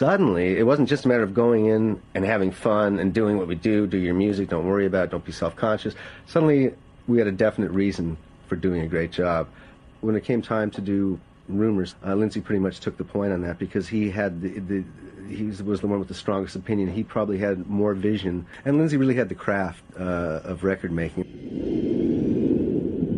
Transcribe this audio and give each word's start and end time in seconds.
suddenly 0.00 0.56
it 0.56 0.64
wasn't 0.64 0.88
just 0.88 1.04
a 1.04 1.08
matter 1.08 1.22
of 1.22 1.34
going 1.34 1.66
in 1.66 2.00
and 2.14 2.24
having 2.24 2.50
fun 2.50 2.98
and 2.98 3.12
doing 3.12 3.36
what 3.36 3.46
we 3.46 3.54
do, 3.54 3.86
do 3.86 3.98
your 3.98 4.14
music, 4.14 4.48
don't 4.48 4.64
worry 4.66 4.86
about 4.86 5.04
it, 5.04 5.10
don't 5.10 5.26
be 5.26 5.30
self-conscious. 5.30 5.94
Suddenly 6.26 6.72
we 7.06 7.18
had 7.18 7.26
a 7.26 7.32
definite 7.32 7.70
reason 7.70 8.16
for 8.46 8.56
doing 8.56 8.80
a 8.80 8.86
great 8.86 9.12
job. 9.12 9.46
When 10.00 10.16
it 10.16 10.24
came 10.24 10.40
time 10.40 10.70
to 10.70 10.80
do 10.80 11.20
rumors, 11.48 11.96
uh, 12.02 12.14
Lindsey 12.14 12.40
pretty 12.40 12.60
much 12.60 12.80
took 12.80 12.96
the 12.96 13.04
point 13.04 13.34
on 13.34 13.42
that 13.42 13.58
because 13.58 13.88
he 13.88 14.08
had 14.08 14.40
the, 14.40 14.58
the 14.60 14.84
he 15.28 15.44
was 15.44 15.82
the 15.82 15.86
one 15.86 15.98
with 15.98 16.08
the 16.08 16.14
strongest 16.14 16.56
opinion. 16.56 16.90
He 16.90 17.04
probably 17.04 17.36
had 17.36 17.66
more 17.68 17.92
vision, 17.92 18.46
and 18.64 18.78
Lindsey 18.78 18.96
really 18.96 19.16
had 19.16 19.28
the 19.28 19.34
craft 19.34 19.84
uh, 19.98 20.40
of 20.44 20.64
record 20.64 20.92
making. 20.92 21.26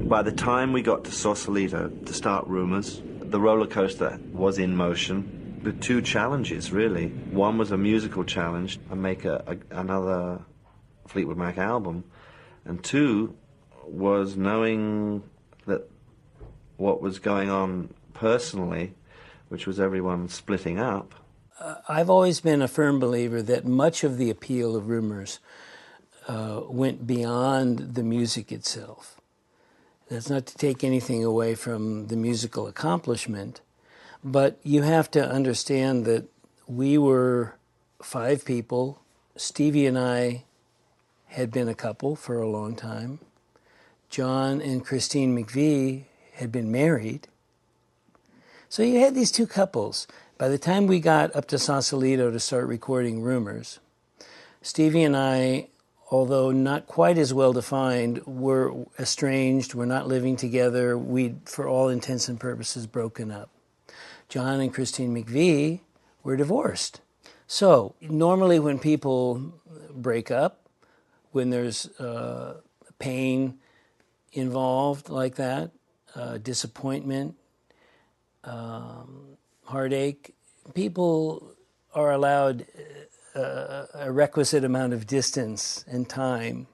By 0.09 0.23
the 0.23 0.33
time 0.33 0.73
we 0.73 0.83
got 0.83 1.05
to 1.05 1.13
Sausalito 1.13 1.91
to 2.07 2.13
start 2.13 2.49
rumors, 2.49 3.01
the 3.21 3.39
roller 3.39 3.69
coaster 3.69 4.19
was 4.33 4.59
in 4.59 4.77
motion 4.77 5.42
with 5.63 5.81
two 5.81 6.03
challenges 6.03 6.73
really. 6.73 7.09
One 7.09 7.59
was 7.59 7.71
a 7.71 7.77
musical 7.77 8.25
challenge 8.25 8.79
and 8.91 9.03
make 9.03 9.25
a, 9.25 9.43
a, 9.47 9.79
another 9.79 10.41
Fleetwood 11.07 11.37
Mac 11.37 11.59
album, 11.59 12.05
and 12.65 12.83
two 12.83 13.35
was 13.85 14.37
knowing 14.37 15.23
that 15.67 15.89
what 16.77 17.01
was 17.01 17.19
going 17.19 17.51
on 17.51 17.93
personally, 18.15 18.95
which 19.49 19.67
was 19.67 19.79
everyone 19.79 20.29
splitting 20.29 20.79
up. 20.79 21.15
Uh, 21.59 21.77
I've 21.89 22.11
always 22.11 22.41
been 22.41 22.63
a 22.63 22.69
firm 22.69 22.99
believer 22.99 23.43
that 23.43 23.67
much 23.67 24.05
of 24.05 24.17
the 24.17 24.31
appeal 24.31 24.75
of 24.75 24.89
rumors 24.89 25.39
uh, 26.29 26.63
went 26.69 27.07
beyond 27.07 27.95
the 27.95 28.03
music 28.03 28.51
itself. 28.53 29.21
That's 30.09 30.31
not 30.31 30.47
to 30.47 30.57
take 30.57 30.85
anything 30.85 31.25
away 31.25 31.55
from 31.55 32.09
the 32.09 32.17
musical 32.17 32.67
accomplishment, 32.67 33.61
but 34.23 34.59
you 34.63 34.83
have 34.83 35.11
to 35.13 35.29
understand 35.31 36.05
that 36.05 36.25
we 36.67 36.97
were 36.97 37.55
five 38.03 38.45
people. 38.45 39.01
Stevie 39.37 39.87
and 39.87 39.99
I 39.99 40.45
had 41.27 41.51
been 41.51 41.69
a 41.69 41.75
couple 41.75 42.15
for 42.15 42.41
a 42.41 42.49
long 42.49 42.77
time. 42.77 43.19
John 44.11 44.61
and 44.61 44.85
Christine 44.85 45.37
McVie 45.37 46.05
had 46.35 46.53
been 46.53 46.71
married. 46.71 47.29
So 48.69 48.83
you 48.83 49.01
had 49.01 49.15
these 49.15 49.33
two 49.33 49.47
couples. 49.47 50.07
By 50.39 50.49
the 50.49 50.59
time 50.59 50.87
we 50.87 51.01
got 51.01 51.35
up 51.35 51.47
to 51.49 51.59
Sausalito 51.59 52.31
to 52.31 52.41
start 52.41 52.67
recording 52.67 53.23
Rumors, 53.23 53.81
Stevie 54.61 55.03
and 55.03 55.17
I, 55.17 55.69
although 56.11 56.51
not 56.51 56.87
quite 56.87 57.19
as 57.19 57.33
well 57.33 57.53
defined, 57.53 58.25
were 58.27 58.87
estranged, 58.99 59.75
we're 59.75 59.85
not 59.87 60.09
living 60.09 60.37
together, 60.37 60.97
we'd, 60.99 61.49
for 61.49 61.67
all 61.67 61.89
intents 61.89 62.29
and 62.29 62.39
purposes 62.39 62.87
broken 62.87 63.31
up. 63.31 63.51
John 64.33 64.61
and 64.61 64.73
Christine 64.73 65.15
McVie 65.15 65.81
were 66.23 66.39
divorced. 66.39 67.03
So 67.47 67.95
normally 68.01 68.59
when 68.59 68.79
people 68.79 69.61
break 69.91 70.31
up, 70.31 70.71
when 71.33 71.51
there's 71.51 71.85
uh, 72.01 72.63
pain, 72.99 73.59
involved 74.33 75.11
like 75.11 75.35
that, 75.35 75.73
uh, 76.15 76.39
disappointment, 76.39 77.35
um, 78.45 79.37
heartache, 79.65 80.35
people 80.73 81.53
are 81.95 82.11
allowed 82.11 82.65
uh, 83.35 83.85
a 83.93 84.11
requisite 84.11 84.65
amount 84.65 84.95
of 84.95 85.07
distance 85.07 85.85
and 85.87 86.09
time 86.09 86.69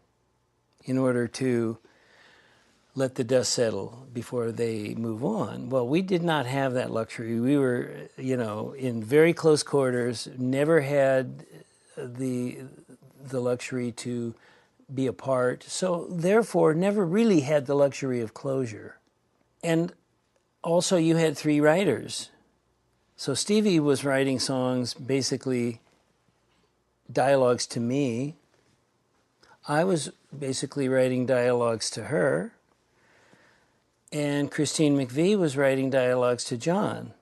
in 0.84 0.97
order 0.97 1.27
to 1.27 1.79
let 2.94 3.14
the 3.14 3.25
dust 3.25 3.53
settle 3.53 4.06
before 4.12 4.50
they 4.50 4.94
move 4.94 5.25
on. 5.25 5.70
Well, 5.70 5.86
we 5.86 6.03
did 6.03 6.22
not 6.22 6.47
have 6.47 6.75
that 6.75 6.91
luxury. 6.91 7.39
We 7.39 7.56
were, 7.56 7.91
you 8.17 8.36
know, 8.36 8.72
in 8.72 9.03
very 9.03 9.33
close 9.33 9.62
quarters, 9.62 10.28
never 10.36 10.80
had 10.80 11.45
the 11.97 12.58
the 13.22 13.41
luxury 13.41 13.92
to 13.92 14.34
be 14.92 15.06
apart, 15.06 15.62
so 15.64 16.06
therefore 16.11 16.72
never 16.72 17.05
really 17.05 17.41
had 17.41 17.67
the 17.67 17.74
luxury 17.74 18.20
of 18.20 18.33
closure. 18.33 18.96
And 19.62 19.92
also, 20.62 20.96
you 20.96 21.17
had 21.17 21.36
three 21.36 21.61
writers. 21.61 22.30
So 23.17 23.35
Stevie 23.35 23.80
was 23.80 24.05
writing 24.05 24.39
songs, 24.39 24.95
basically 24.95 25.80
dialogues 27.11 27.67
to 27.68 27.80
me. 27.80 28.36
I 29.67 29.85
was 29.85 30.11
basically 30.36 30.89
writing 30.89 31.27
dialogues 31.27 31.91
to 31.91 32.05
her. 32.05 32.52
And 34.11 34.51
Christine 34.51 34.96
McVie 34.96 35.39
was 35.39 35.57
writing 35.57 35.91
dialogues 35.91 36.45
to 36.45 36.57
John. 36.57 37.13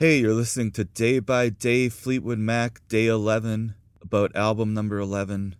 Hey, 0.00 0.20
you're 0.20 0.32
listening 0.32 0.70
to 0.72 0.84
Day 0.84 1.18
by 1.18 1.50
Day 1.50 1.90
Fleetwood 1.90 2.38
Mac, 2.38 2.80
Day 2.88 3.06
11, 3.06 3.74
about 4.00 4.34
album 4.34 4.72
number 4.72 4.98
11 4.98 5.56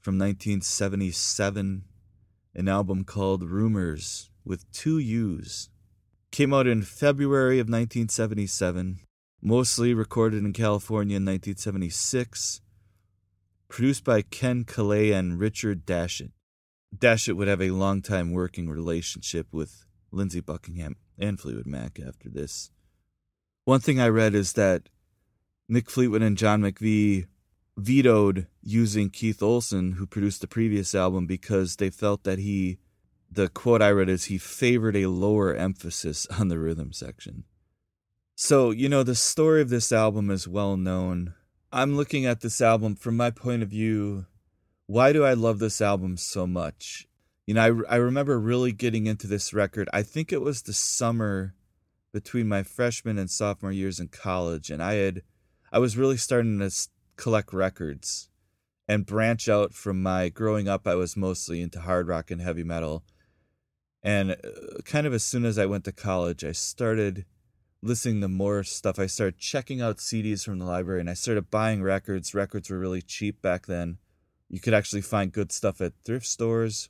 from 0.00 0.18
1977, 0.18 1.84
an 2.54 2.68
album 2.68 3.04
called 3.04 3.42
Rumors 3.42 4.30
with 4.46 4.64
two 4.72 4.98
U's. 4.98 5.68
Came 6.32 6.54
out 6.54 6.66
in 6.66 6.80
February 6.80 7.58
of 7.58 7.66
1977, 7.66 9.00
mostly 9.42 9.92
recorded 9.92 10.42
in 10.42 10.54
California 10.54 11.16
in 11.16 11.26
1976, 11.26 12.62
produced 13.68 14.02
by 14.02 14.22
Ken 14.22 14.64
Caillat 14.64 15.12
and 15.12 15.38
Richard 15.38 15.84
Dashut. 15.84 16.30
Dashut 16.96 17.36
would 17.36 17.48
have 17.48 17.60
a 17.60 17.72
long-time 17.72 18.32
working 18.32 18.70
relationship 18.70 19.48
with 19.52 19.84
Lindsey 20.10 20.40
Buckingham 20.40 20.96
and 21.18 21.38
Fleetwood 21.38 21.66
Mac 21.66 22.00
after 22.00 22.30
this. 22.30 22.70
One 23.66 23.80
thing 23.80 24.00
I 24.00 24.08
read 24.08 24.34
is 24.34 24.54
that 24.54 24.88
Mick 25.70 25.90
Fleetwood 25.90 26.22
and 26.22 26.38
John 26.38 26.62
McVie 26.62 27.26
vetoed 27.76 28.46
using 28.62 29.10
Keith 29.10 29.42
Olsen, 29.42 29.92
who 29.92 30.06
produced 30.06 30.40
the 30.40 30.48
previous 30.48 30.94
album, 30.94 31.26
because 31.26 31.76
they 31.76 31.90
felt 31.90 32.24
that 32.24 32.38
he, 32.38 32.78
the 33.34 33.48
quote 33.48 33.82
I 33.82 33.90
read 33.90 34.08
is, 34.08 34.26
he 34.26 34.38
favored 34.38 34.96
a 34.96 35.06
lower 35.06 35.54
emphasis 35.54 36.26
on 36.38 36.48
the 36.48 36.58
rhythm 36.58 36.92
section. 36.92 37.44
So, 38.34 38.70
you 38.70 38.88
know, 38.88 39.02
the 39.02 39.14
story 39.14 39.60
of 39.60 39.68
this 39.68 39.92
album 39.92 40.30
is 40.30 40.48
well 40.48 40.76
known. 40.76 41.34
I'm 41.70 41.96
looking 41.96 42.26
at 42.26 42.40
this 42.40 42.60
album 42.60 42.96
from 42.96 43.16
my 43.16 43.30
point 43.30 43.62
of 43.62 43.70
view. 43.70 44.26
Why 44.86 45.12
do 45.12 45.24
I 45.24 45.32
love 45.32 45.58
this 45.58 45.80
album 45.80 46.16
so 46.16 46.46
much? 46.46 47.06
You 47.46 47.54
know, 47.54 47.84
I, 47.88 47.94
I 47.94 47.96
remember 47.96 48.38
really 48.38 48.72
getting 48.72 49.06
into 49.06 49.26
this 49.26 49.54
record. 49.54 49.88
I 49.92 50.02
think 50.02 50.32
it 50.32 50.42
was 50.42 50.62
the 50.62 50.72
summer 50.72 51.54
between 52.12 52.48
my 52.48 52.62
freshman 52.62 53.18
and 53.18 53.30
sophomore 53.30 53.72
years 53.72 53.98
in 53.98 54.08
college, 54.08 54.70
and 54.70 54.82
I 54.82 54.94
had 54.94 55.22
I 55.72 55.78
was 55.78 55.96
really 55.96 56.18
starting 56.18 56.58
to 56.58 56.70
collect 57.16 57.52
records 57.52 58.28
and 58.86 59.06
branch 59.06 59.48
out 59.48 59.72
from 59.72 60.02
my 60.02 60.28
growing 60.28 60.68
up. 60.68 60.86
I 60.86 60.94
was 60.94 61.16
mostly 61.16 61.62
into 61.62 61.80
hard 61.80 62.08
rock 62.08 62.30
and 62.30 62.40
heavy 62.40 62.64
metal, 62.64 63.04
and 64.02 64.32
uh, 64.32 64.82
kind 64.84 65.06
of 65.06 65.14
as 65.14 65.24
soon 65.24 65.44
as 65.44 65.58
I 65.58 65.66
went 65.66 65.84
to 65.84 65.92
college, 65.92 66.44
I 66.44 66.52
started 66.52 67.24
listening 67.82 68.20
to 68.20 68.28
more 68.28 68.62
stuff. 68.62 68.98
I 68.98 69.06
started 69.06 69.38
checking 69.38 69.80
out 69.80 69.98
CDs 69.98 70.44
from 70.44 70.58
the 70.58 70.64
library, 70.64 71.00
and 71.00 71.10
I 71.10 71.14
started 71.14 71.50
buying 71.50 71.82
records. 71.82 72.34
Records 72.34 72.70
were 72.70 72.78
really 72.78 73.02
cheap 73.02 73.42
back 73.42 73.66
then. 73.66 73.98
You 74.48 74.60
could 74.60 74.74
actually 74.74 75.02
find 75.02 75.32
good 75.32 75.52
stuff 75.52 75.80
at 75.80 75.94
thrift 76.04 76.26
stores. 76.26 76.88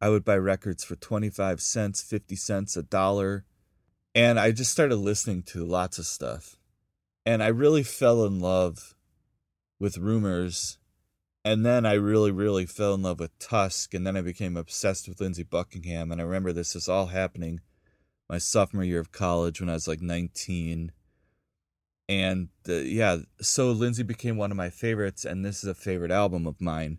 I 0.00 0.10
would 0.10 0.24
buy 0.24 0.36
records 0.36 0.84
for 0.84 0.94
25 0.94 1.60
cents, 1.60 2.02
50 2.02 2.36
cents, 2.36 2.76
a 2.76 2.82
dollar 2.82 3.44
and 4.18 4.40
I 4.40 4.50
just 4.50 4.72
started 4.72 4.96
listening 4.96 5.42
to 5.44 5.64
lots 5.64 5.98
of 5.98 6.04
stuff. 6.06 6.56
And 7.24 7.40
I 7.40 7.48
really 7.48 7.84
fell 7.84 8.24
in 8.24 8.40
love 8.40 8.96
with 9.78 9.98
rumors. 9.98 10.78
And 11.44 11.64
then 11.64 11.86
I 11.86 11.94
really, 11.94 12.30
really 12.30 12.66
fell 12.66 12.94
in 12.94 13.02
love 13.02 13.20
with 13.20 13.38
Tusk. 13.38 13.94
And 13.94 14.06
then 14.06 14.16
I 14.16 14.20
became 14.20 14.56
obsessed 14.56 15.08
with 15.08 15.20
Lindsey 15.20 15.44
Buckingham. 15.44 16.12
And 16.12 16.20
I 16.20 16.24
remember 16.24 16.52
this 16.52 16.74
was 16.74 16.88
all 16.88 17.06
happening 17.06 17.60
my 18.28 18.38
sophomore 18.38 18.84
year 18.84 19.00
of 19.00 19.12
college 19.12 19.60
when 19.60 19.70
I 19.70 19.74
was 19.74 19.88
like 19.88 20.02
19. 20.02 20.92
And 22.08 22.48
uh, 22.68 22.72
yeah, 22.74 23.18
so 23.40 23.70
Lindsey 23.70 24.02
became 24.02 24.36
one 24.36 24.50
of 24.50 24.56
my 24.56 24.70
favorites. 24.70 25.24
And 25.24 25.44
this 25.44 25.62
is 25.62 25.68
a 25.70 25.74
favorite 25.74 26.10
album 26.10 26.46
of 26.46 26.60
mine 26.60 26.98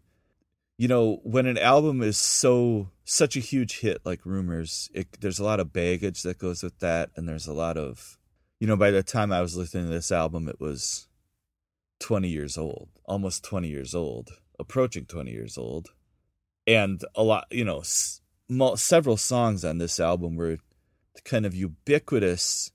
you 0.80 0.88
know, 0.88 1.20
when 1.24 1.46
an 1.46 1.58
album 1.58 2.02
is 2.02 2.16
so 2.16 2.90
such 3.04 3.36
a 3.36 3.42
huge 3.42 3.82
hit 3.82 4.00
like 4.06 4.26
Rumors, 4.26 4.90
it, 4.94 5.20
there's 5.20 5.38
a 5.38 5.44
lot 5.44 5.60
of 5.60 5.74
baggage 5.74 6.24
that 6.24 6.38
goes 6.38 6.64
with 6.64 6.80
that, 6.80 7.10
and 7.18 7.28
there's 7.28 7.48
a 7.48 7.54
lot 7.54 7.76
of, 7.76 8.18
you 8.62 8.68
know, 8.68 8.78
by 8.78 8.90
the 8.90 9.04
time 9.04 9.34
I 9.34 9.42
was 9.42 9.58
listening 9.58 9.88
to 9.88 9.92
this 9.92 10.10
album, 10.10 10.48
it 10.48 10.62
was 10.62 11.10
20 12.00 12.30
years 12.30 12.58
old, 12.58 12.88
almost 13.10 13.44
20 13.44 13.68
years 13.68 13.94
old, 13.96 14.30
approaching 14.60 15.06
20 15.06 15.32
years 15.32 15.58
old, 15.58 15.90
and 16.66 17.04
a 17.16 17.24
lot, 17.24 17.48
you 17.52 17.66
know, 17.66 17.80
s- 17.80 18.22
several 18.76 19.18
songs 19.18 19.66
on 19.66 19.80
this 19.80 20.00
album 20.00 20.36
were 20.36 20.58
kind 21.26 21.46
of 21.46 21.56
ubiquitous 21.56 22.72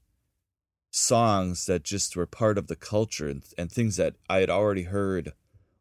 songs 0.91 1.67
that 1.67 1.83
just 1.83 2.17
were 2.17 2.27
part 2.27 2.59
of 2.59 2.67
the 2.67 2.77
culture 2.77 3.29
and, 3.29 3.43
and 3.57 3.71
things 3.71 3.97
that 3.97 4.15
I 4.29 4.39
had 4.39 4.51
already 4.51 4.85
heard 4.85 5.33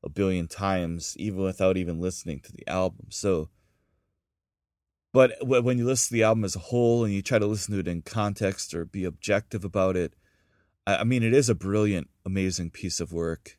a 0.03 0.09
billion 0.09 0.47
times, 0.47 1.15
even 1.17 1.39
without 1.41 1.77
even 1.77 1.99
listening 1.99 2.39
to 2.41 2.51
the 2.51 2.67
album. 2.67 3.07
So, 3.09 3.49
but 5.13 5.33
when 5.41 5.77
you 5.77 5.85
listen 5.85 6.09
to 6.09 6.13
the 6.13 6.23
album 6.23 6.43
as 6.43 6.55
a 6.55 6.59
whole 6.59 7.03
and 7.03 7.13
you 7.13 7.21
try 7.21 7.39
to 7.39 7.45
listen 7.45 7.73
to 7.73 7.79
it 7.79 7.87
in 7.87 8.01
context 8.01 8.73
or 8.73 8.85
be 8.85 9.03
objective 9.03 9.63
about 9.63 9.95
it, 9.95 10.13
I 10.85 11.03
mean, 11.03 11.23
it 11.23 11.33
is 11.33 11.49
a 11.49 11.55
brilliant, 11.55 12.09
amazing 12.25 12.71
piece 12.71 12.99
of 12.99 13.13
work. 13.13 13.57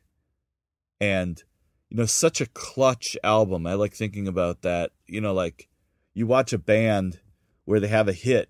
And, 0.99 1.41
you 1.89 1.97
know, 1.97 2.05
such 2.05 2.41
a 2.41 2.47
clutch 2.47 3.17
album. 3.23 3.67
I 3.67 3.73
like 3.73 3.93
thinking 3.93 4.27
about 4.27 4.61
that. 4.61 4.91
You 5.07 5.21
know, 5.21 5.33
like 5.33 5.67
you 6.13 6.27
watch 6.27 6.53
a 6.53 6.57
band 6.57 7.19
where 7.65 7.79
they 7.79 7.87
have 7.87 8.07
a 8.07 8.13
hit, 8.13 8.49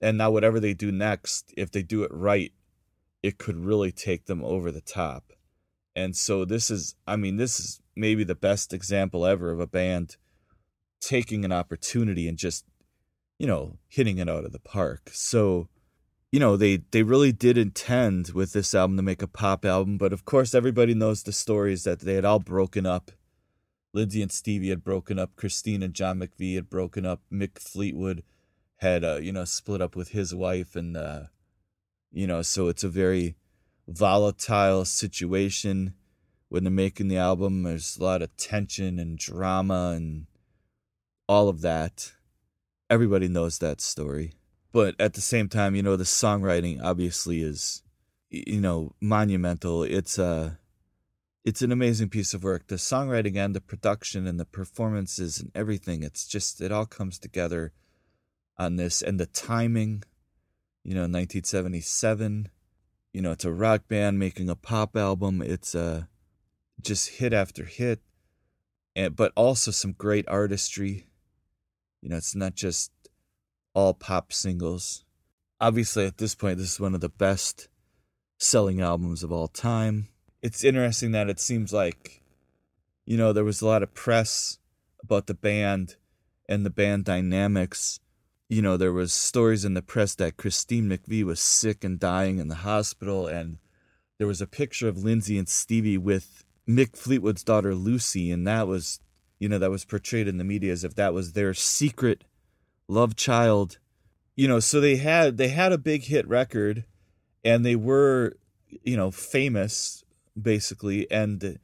and 0.00 0.18
now 0.18 0.30
whatever 0.30 0.58
they 0.58 0.74
do 0.74 0.90
next, 0.90 1.52
if 1.56 1.70
they 1.70 1.82
do 1.82 2.02
it 2.02 2.10
right, 2.12 2.52
it 3.22 3.38
could 3.38 3.56
really 3.56 3.92
take 3.92 4.26
them 4.26 4.42
over 4.44 4.70
the 4.70 4.80
top. 4.80 5.32
And 5.94 6.16
so 6.16 6.44
this 6.44 6.70
is, 6.70 6.94
I 7.06 7.16
mean, 7.16 7.36
this 7.36 7.60
is 7.60 7.80
maybe 7.94 8.24
the 8.24 8.34
best 8.34 8.72
example 8.72 9.26
ever 9.26 9.50
of 9.50 9.60
a 9.60 9.66
band 9.66 10.16
taking 11.00 11.44
an 11.44 11.52
opportunity 11.52 12.26
and 12.28 12.38
just, 12.38 12.64
you 13.38 13.46
know, 13.46 13.78
hitting 13.88 14.18
it 14.18 14.28
out 14.28 14.44
of 14.44 14.52
the 14.52 14.58
park. 14.58 15.10
So, 15.12 15.68
you 16.32 16.40
know, 16.40 16.56
they 16.56 16.78
they 16.90 17.02
really 17.02 17.30
did 17.30 17.58
intend 17.58 18.30
with 18.30 18.54
this 18.54 18.74
album 18.74 18.96
to 18.96 19.02
make 19.02 19.20
a 19.22 19.28
pop 19.28 19.66
album, 19.66 19.98
but 19.98 20.14
of 20.14 20.24
course 20.24 20.54
everybody 20.54 20.94
knows 20.94 21.22
the 21.22 21.32
stories 21.32 21.84
that 21.84 22.00
they 22.00 22.14
had 22.14 22.24
all 22.24 22.38
broken 22.38 22.86
up. 22.86 23.12
Lindsey 23.92 24.22
and 24.22 24.32
Stevie 24.32 24.70
had 24.70 24.82
broken 24.82 25.18
up, 25.18 25.36
Christine 25.36 25.82
and 25.82 25.92
John 25.92 26.18
McVie 26.18 26.54
had 26.54 26.70
broken 26.70 27.04
up, 27.04 27.20
Mick 27.30 27.58
Fleetwood 27.58 28.24
had 28.76 29.04
uh, 29.04 29.16
you 29.16 29.30
know, 29.30 29.44
split 29.44 29.82
up 29.82 29.94
with 29.94 30.08
his 30.08 30.34
wife 30.34 30.74
and 30.74 30.96
uh 30.96 31.24
you 32.10 32.26
know, 32.26 32.42
so 32.42 32.68
it's 32.68 32.84
a 32.84 32.88
very 32.88 33.36
volatile 33.86 34.84
situation 34.84 35.94
when 36.48 36.64
they're 36.64 36.70
making 36.70 37.08
the 37.08 37.16
album. 37.18 37.62
There's 37.62 37.96
a 37.98 38.04
lot 38.04 38.22
of 38.22 38.34
tension 38.36 38.98
and 38.98 39.18
drama 39.18 39.92
and 39.96 40.26
all 41.28 41.48
of 41.48 41.60
that. 41.60 42.12
Everybody 42.90 43.28
knows 43.28 43.58
that 43.58 43.80
story. 43.80 44.32
But 44.72 44.94
at 44.98 45.14
the 45.14 45.20
same 45.20 45.48
time, 45.48 45.74
you 45.74 45.82
know, 45.82 45.96
the 45.96 46.04
songwriting 46.04 46.82
obviously 46.82 47.42
is 47.42 47.82
you 48.30 48.60
know, 48.60 48.94
monumental. 49.00 49.82
It's 49.82 50.18
a 50.18 50.58
it's 51.44 51.60
an 51.60 51.72
amazing 51.72 52.08
piece 52.08 52.32
of 52.32 52.44
work. 52.44 52.68
The 52.68 52.76
songwriting 52.76 53.36
and 53.36 53.54
the 53.54 53.60
production 53.60 54.26
and 54.26 54.40
the 54.40 54.46
performances 54.46 55.38
and 55.38 55.50
everything. 55.54 56.02
It's 56.02 56.26
just 56.26 56.60
it 56.60 56.72
all 56.72 56.86
comes 56.86 57.18
together 57.18 57.72
on 58.56 58.76
this 58.76 59.02
and 59.02 59.20
the 59.20 59.26
timing, 59.26 60.04
you 60.82 60.94
know, 60.94 61.02
1977 61.02 62.48
you 63.12 63.20
know, 63.20 63.32
it's 63.32 63.44
a 63.44 63.52
rock 63.52 63.88
band 63.88 64.18
making 64.18 64.48
a 64.48 64.56
pop 64.56 64.96
album. 64.96 65.42
It's 65.42 65.74
a 65.74 65.80
uh, 65.80 66.02
just 66.80 67.10
hit 67.10 67.32
after 67.32 67.64
hit, 67.64 68.00
and 68.96 69.14
but 69.14 69.32
also 69.36 69.70
some 69.70 69.92
great 69.92 70.26
artistry. 70.28 71.06
You 72.00 72.08
know, 72.08 72.16
it's 72.16 72.34
not 72.34 72.54
just 72.54 72.90
all 73.74 73.94
pop 73.94 74.32
singles. 74.32 75.04
Obviously, 75.60 76.06
at 76.06 76.18
this 76.18 76.34
point, 76.34 76.58
this 76.58 76.72
is 76.72 76.80
one 76.80 76.94
of 76.94 77.00
the 77.00 77.08
best 77.08 77.68
selling 78.38 78.80
albums 78.80 79.22
of 79.22 79.30
all 79.30 79.48
time. 79.48 80.08
It's 80.42 80.64
interesting 80.64 81.12
that 81.12 81.30
it 81.30 81.38
seems 81.38 81.72
like, 81.72 82.22
you 83.06 83.16
know, 83.16 83.32
there 83.32 83.44
was 83.44 83.62
a 83.62 83.66
lot 83.66 83.82
of 83.82 83.94
press 83.94 84.58
about 85.02 85.26
the 85.26 85.34
band 85.34 85.96
and 86.48 86.66
the 86.66 86.70
band 86.70 87.04
dynamics 87.04 88.00
you 88.52 88.60
know, 88.60 88.76
there 88.76 88.92
was 88.92 89.14
stories 89.14 89.64
in 89.64 89.72
the 89.72 89.80
press 89.80 90.14
that 90.16 90.36
Christine 90.36 90.86
McVie 90.86 91.24
was 91.24 91.40
sick 91.40 91.84
and 91.84 91.98
dying 91.98 92.36
in 92.36 92.48
the 92.48 92.56
hospital, 92.56 93.26
and 93.26 93.56
there 94.18 94.26
was 94.26 94.42
a 94.42 94.46
picture 94.46 94.88
of 94.88 95.02
Lindsey 95.02 95.38
and 95.38 95.48
Stevie 95.48 95.96
with 95.96 96.44
Mick 96.68 96.94
Fleetwood's 96.94 97.42
daughter 97.42 97.74
Lucy, 97.74 98.30
and 98.30 98.46
that 98.46 98.68
was, 98.68 99.00
you 99.38 99.48
know, 99.48 99.58
that 99.58 99.70
was 99.70 99.86
portrayed 99.86 100.28
in 100.28 100.36
the 100.36 100.44
media 100.44 100.70
as 100.70 100.84
if 100.84 100.94
that 100.96 101.14
was 101.14 101.32
their 101.32 101.54
secret 101.54 102.24
love 102.88 103.16
child. 103.16 103.78
You 104.36 104.48
know, 104.48 104.60
so 104.60 104.80
they 104.80 104.96
had 104.96 105.36
they 105.36 105.48
had 105.48 105.72
a 105.72 105.78
big 105.78 106.04
hit 106.04 106.26
record, 106.26 106.84
and 107.44 107.64
they 107.64 107.76
were, 107.76 108.36
you 108.82 108.96
know, 108.96 109.10
famous 109.10 110.04
basically, 110.40 111.10
and 111.10 111.58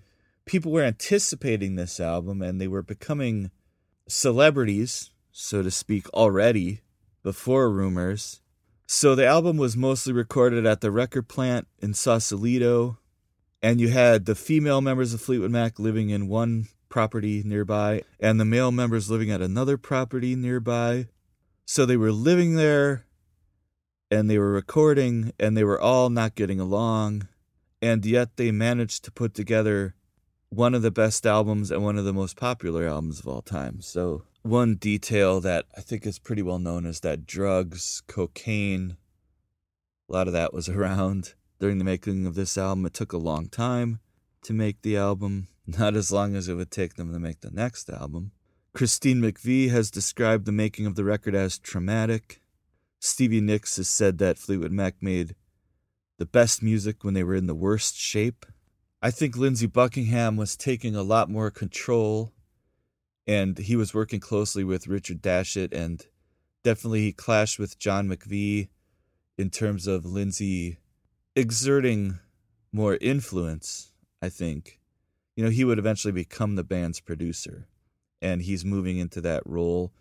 people 0.45 0.73
were 0.73 0.83
anticipating 0.83 1.77
this 1.77 1.99
album, 1.99 2.43
and 2.43 2.61
they 2.61 2.69
were 2.69 2.83
becoming 2.83 3.51
celebrities 4.07 5.11
so 5.41 5.63
to 5.63 5.71
speak, 5.71 6.09
already 6.11 6.81
before 7.23 7.71
Rumors. 7.71 8.41
So 8.87 9.15
the 9.15 9.25
album 9.25 9.57
was 9.57 9.77
mostly 9.77 10.13
recorded 10.13 10.67
at 10.67 10.81
the 10.81 10.91
record 10.91 11.29
plant 11.29 11.69
in 11.79 11.95
Sausalito, 11.95 12.99
and 13.63 13.81
you 13.81 13.89
had 13.89 14.27
the 14.27 14.35
female 14.35 14.81
members 14.81 15.15
of 15.15 15.21
Fleetwood 15.21 15.53
Mac 15.53 15.79
living 15.79 16.11
in 16.11 16.27
one 16.27 16.67
property 16.89 17.43
nearby, 17.45 18.03
and 18.21 18.41
the 18.41 18.45
male 18.45 18.73
members 18.73 19.11
living 19.11 19.31
at 19.31 19.43
another 19.43 19.77
property 19.77 20.35
nearby. 20.35 21.09
So 21.65 21.85
they 21.85 21.97
were 21.97 22.13
living 22.13 22.55
there, 22.55 23.05
and 24.11 24.29
they 24.31 24.39
were 24.39 24.53
recording, 24.53 25.33
and 25.39 25.57
they 25.57 25.65
were 25.65 25.81
all 25.81 26.11
not 26.11 26.35
getting 26.35 26.61
along, 26.61 27.29
and 27.83 28.05
yet 28.05 28.37
they 28.37 28.51
managed 28.51 29.05
to 29.05 29.13
put 29.13 29.35
together 29.35 29.95
one 30.51 30.75
of 30.75 30.83
the 30.83 30.91
best 30.91 31.27
albums 31.27 31.71
and 31.71 31.85
one 31.85 31.99
of 31.99 32.05
the 32.05 32.13
most 32.13 32.37
popular 32.37 32.87
albums 32.87 33.21
of 33.21 33.29
all 33.29 33.43
time. 33.43 33.81
So 33.81 34.23
one 34.43 34.77
detail 34.77 35.41
that 35.41 35.67
I 35.77 35.81
think 35.81 36.07
is 36.07 36.19
pretty 36.19 36.43
well 36.43 36.59
known 36.59 36.87
is 36.87 37.01
that 37.01 37.27
drugs, 37.27 38.03
cocaine, 38.07 38.97
a 40.09 40.13
lot 40.13 40.27
of 40.27 40.33
that 40.33 40.55
was 40.55 40.69
around 40.69 41.35
during 41.59 41.79
the 41.79 41.85
making 41.85 42.27
of 42.27 42.35
this 42.35 42.57
album. 42.57 42.87
It 42.87 42.95
took 42.95 43.13
a 43.13 43.19
long 43.19 43.49
time 43.49 44.01
to 44.43 44.53
make 44.53 44.83
the 44.83 44.97
album, 44.97 45.49
not 45.69 45.95
as 45.95 46.11
long 46.11 46.35
as 46.35 46.49
it 46.49 46.55
would 46.55 46.71
take 46.71 46.95
them 46.95 47.13
to 47.13 47.19
make 47.19 47.41
the 47.41 47.51
next 47.51 47.91
album. 47.91 48.33
Christine 48.73 49.21
McVie 49.21 49.71
has 49.71 49.91
described 49.91 50.47
the 50.47 50.53
making 50.53 50.87
of 50.87 50.95
the 50.95 51.05
record 51.05 51.35
as 51.35 51.59
traumatic. 51.59 52.41
Stevie 53.01 53.41
Nicks 53.41 53.77
has 53.77 53.89
said 53.89 54.19
that 54.19 54.39
Fleetwood 54.39 54.73
Mac 54.73 54.97
made 55.03 55.35
the 56.19 56.27
best 56.27 56.63
music 56.63 57.05
when 57.05 57.15
they 57.15 57.23
were 57.23 57.35
in 57.35 57.47
the 57.47 57.55
worst 57.55 57.97
shape. 57.97 58.47
I 59.03 59.11
think 59.11 59.37
Lindsey 59.37 59.67
Buckingham 59.67 60.37
was 60.37 60.57
taking 60.57 60.97
a 60.97 61.03
lot 61.03 61.31
more 61.31 61.51
control 61.51 62.33
and 63.27 63.59
he 63.59 63.77
was 63.77 63.93
working 63.93 64.21
closely 64.21 64.65
with 64.65 64.87
Richard 64.87 65.21
Dashut, 65.21 65.71
and 65.71 66.07
definitely 66.65 67.03
he 67.03 67.13
clashed 67.13 67.59
with 67.59 67.79
John 67.79 68.09
McVie 68.09 68.71
in 69.37 69.51
terms 69.51 69.87
of 69.87 70.07
Lindsey 70.07 70.79
exerting 71.37 72.21
more 72.73 72.97
influence. 73.03 73.93
I 74.21 74.31
think, 74.31 74.78
you 75.39 75.45
know, 75.45 75.51
he 75.51 75.65
would 75.65 75.79
eventually 75.79 76.11
become 76.11 76.57
the 76.57 76.65
band's 76.65 76.99
producer, 76.99 77.69
and 78.21 78.43
he's 78.43 78.65
moving 78.65 78.99
into 78.99 79.21
that 79.21 79.47
role. 79.47 79.93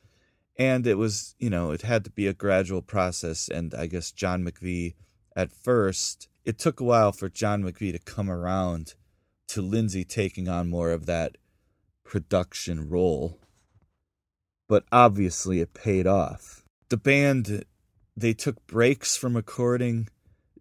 And 0.58 0.88
it 0.88 0.96
was, 0.96 1.36
you 1.38 1.52
know, 1.52 1.70
it 1.70 1.84
had 1.84 2.04
to 2.06 2.10
be 2.10 2.26
a 2.26 2.34
gradual 2.34 2.82
process, 2.82 3.48
and 3.48 3.72
I 3.76 3.86
guess 3.86 4.12
John 4.12 4.44
McVie 4.44 4.96
at 5.36 5.52
first 5.52 6.28
it 6.44 6.58
took 6.58 6.80
a 6.80 6.84
while 6.84 7.12
for 7.12 7.30
John 7.30 7.62
McVie 7.62 7.92
to 7.92 8.00
come 8.00 8.32
around 8.32 8.96
to 9.50 9.62
Lindsey 9.62 10.04
taking 10.04 10.50
on 10.50 10.72
more 10.72 10.90
of 10.90 11.06
that 11.06 11.38
production 12.04 12.90
role, 12.90 13.38
but 14.68 14.86
obviously 14.92 15.60
it 15.60 15.76
paid 15.76 16.08
off. 16.08 16.64
The 16.90 16.98
band 16.98 17.64
they 18.16 18.34
took 18.34 18.66
breaks 18.66 19.16
from 19.16 19.36
recording, 19.36 20.10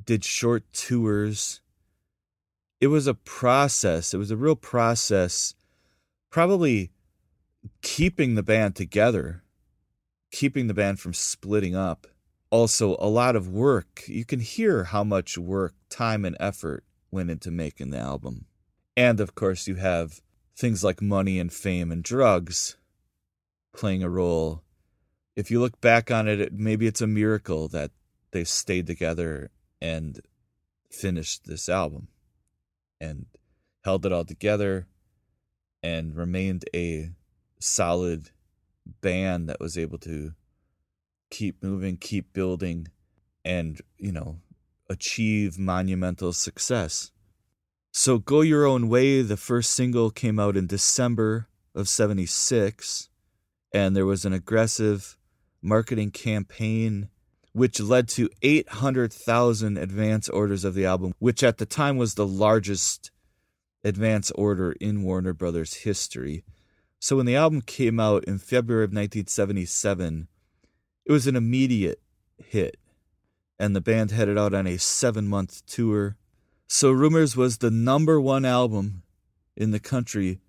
did 0.05 0.23
short 0.23 0.71
tours. 0.75 1.63
It 2.81 2.89
was 2.89 3.07
a 3.07 3.15
process. 3.15 4.13
It 4.13 4.19
was 4.19 4.31
a 4.31 4.37
real 4.37 4.57
process, 4.57 5.55
probably 6.31 6.91
keeping 7.83 8.35
the 8.35 8.43
band 8.43 8.77
together, 8.77 9.43
keeping 10.31 10.67
the 10.67 10.75
band 10.75 11.01
from 11.01 11.15
splitting 11.15 11.75
up. 11.75 12.07
Also, 12.51 12.97
a 12.99 13.09
lot 13.09 13.35
of 13.35 13.49
work. 13.49 14.03
You 14.07 14.25
can 14.25 14.41
hear 14.41 14.85
how 14.85 15.03
much 15.03 15.39
work, 15.39 15.75
time, 15.89 16.25
and 16.25 16.37
effort 16.39 16.85
went 17.11 17.31
into 17.31 17.51
making 17.51 17.91
the 17.91 17.99
album. 17.99 18.45
And 18.97 19.21
of 19.21 19.35
course, 19.35 19.67
you 19.67 19.77
have 19.77 20.21
things 20.55 20.85
like 20.85 21.03
money 21.03 21.39
and 21.39 21.53
fame 21.53 21.91
and 21.91 22.03
drugs 22.03 22.77
playing 23.75 24.03
a 24.03 24.11
role. 24.11 24.63
If 25.35 25.51
you 25.51 25.61
look 25.61 25.81
back 25.81 26.11
on 26.11 26.29
it, 26.29 26.53
maybe 26.53 26.87
it's 26.87 27.03
a 27.03 27.07
miracle 27.07 27.69
that 27.69 27.91
they 28.31 28.45
stayed 28.45 28.87
together 28.87 29.51
and 29.81 30.21
finished 30.91 31.47
this 31.47 31.69
album 31.69 32.09
and 33.01 33.27
held 33.85 34.07
it 34.07 34.13
all 34.13 34.25
together 34.25 34.87
and 35.83 36.17
remained 36.17 36.65
a 36.75 37.11
solid 37.61 38.31
band 39.01 39.49
that 39.49 39.61
was 39.61 39.77
able 39.79 39.99
to 39.99 40.33
keep 41.31 41.63
moving, 41.63 41.97
keep 41.97 42.33
building, 42.33 42.89
and, 43.45 43.81
you 43.99 44.13
know, 44.13 44.41
achieve 44.89 45.59
monumental 45.59 46.33
success. 46.33 47.11
So 47.93 48.19
Go 48.19 48.43
Your 48.43 48.67
Own 48.67 48.89
Way, 48.89 49.23
the 49.23 49.37
first 49.37 49.71
single 49.71 50.11
came 50.11 50.39
out 50.39 50.57
in 50.57 50.67
December 50.67 51.49
of 51.75 51.89
76, 51.89 53.09
and 53.73 53.97
there 53.97 54.07
was 54.07 54.25
an 54.25 54.33
aggressive 54.33 55.17
marketing 55.63 56.11
campaign 56.11 57.09
which 57.57 57.81
led 57.81 58.07
to 58.07 58.29
800,000 58.43 59.79
advance 59.79 60.29
orders 60.29 60.63
of 60.63 60.75
the 60.75 60.85
album, 60.85 61.15
which 61.19 61.43
at 61.43 61.57
the 61.57 61.65
time 61.65 61.97
was 61.97 62.13
the 62.13 62.27
largest 62.27 63.11
advance 63.83 64.31
order 64.33 64.73
in 64.73 65.03
Warner 65.03 65.33
Brothers 65.33 65.73
history. 65.73 66.45
So 66.99 67.17
when 67.17 67.25
the 67.25 67.37
album 67.37 67.63
came 67.63 67.99
out 67.99 68.25
in 68.25 68.37
February 68.37 68.85
of 68.85 68.91
1977, 68.91 70.29
it 71.07 71.13
was 71.13 71.27
an 71.27 71.35
immediate 71.35 72.03
hit, 72.37 72.77
and 73.59 73.75
the 73.75 73.81
band 73.81 74.11
headed 74.11 74.37
out 74.37 74.53
on 74.53 74.67
a 74.67 74.77
seven 74.77 75.27
month 75.27 75.65
tour. 75.65 76.19
So 76.67 76.91
Rumors 76.91 77.39
was 77.39 77.57
the 77.57 77.71
number 77.71 78.21
one 78.21 78.45
album 78.45 79.03
in 79.57 79.71
the 79.71 79.81
country 79.81 80.41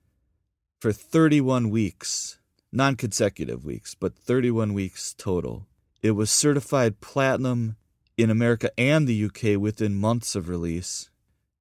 for 0.81 0.91
31 0.91 1.69
weeks, 1.69 2.39
non 2.73 2.97
consecutive 2.97 3.63
weeks, 3.63 3.95
but 3.95 4.13
31 4.13 4.73
weeks 4.73 5.13
total. 5.17 5.67
It 6.07 6.15
was 6.15 6.31
certified 6.31 7.01
platinum 7.01 7.75
in 8.15 8.29
America 8.29 8.71
and 8.79 9.05
the 9.05 9.25
UK 9.25 9.59
within 9.59 9.93
months 9.93 10.35
of 10.35 10.47
release. 10.47 11.09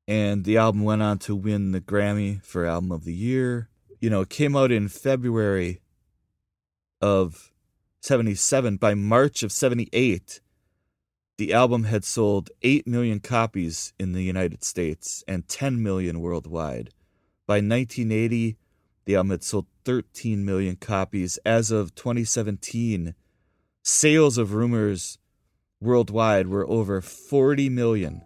And 0.07 0.45
the 0.45 0.57
album 0.57 0.85
went 0.85 1.03
on 1.03 1.19
to 1.26 1.35
win 1.35 1.73
the 1.73 1.81
Grammy 1.81 2.41
for 2.45 2.65
Album 2.65 2.93
of 2.93 3.03
the 3.03 3.12
Year. 3.12 3.69
You 4.00 4.09
know, 4.09 4.21
it 4.21 4.29
came 4.29 4.55
out 4.55 4.71
in 4.71 4.87
February 4.87 5.81
of 7.00 7.50
77. 8.03 8.76
By 8.76 8.95
March 8.95 9.43
of 9.43 9.50
78, 9.50 10.41
the 11.38 11.53
album 11.53 11.83
had 11.83 12.05
sold 12.05 12.50
8 12.62 12.87
million 12.87 13.19
copies 13.19 13.95
in 13.99 14.12
the 14.12 14.23
United 14.23 14.62
States 14.62 15.25
and 15.26 15.49
10 15.49 15.83
million 15.83 16.21
worldwide. 16.21 16.91
By 17.49 17.57
1980, 17.57 18.57
the 19.07 19.17
album 19.17 19.31
had 19.31 19.43
sold 19.43 19.67
13 19.85 20.45
million 20.45 20.76
copies. 20.76 21.37
As 21.45 21.73
of 21.73 21.97
2017, 21.97 23.17
sales 23.87 24.37
of 24.37 24.52
Rumors 24.52 25.16
worldwide 25.81 26.49
were 26.49 26.69
over 26.69 27.00
40 27.00 27.69
million. 27.69 28.21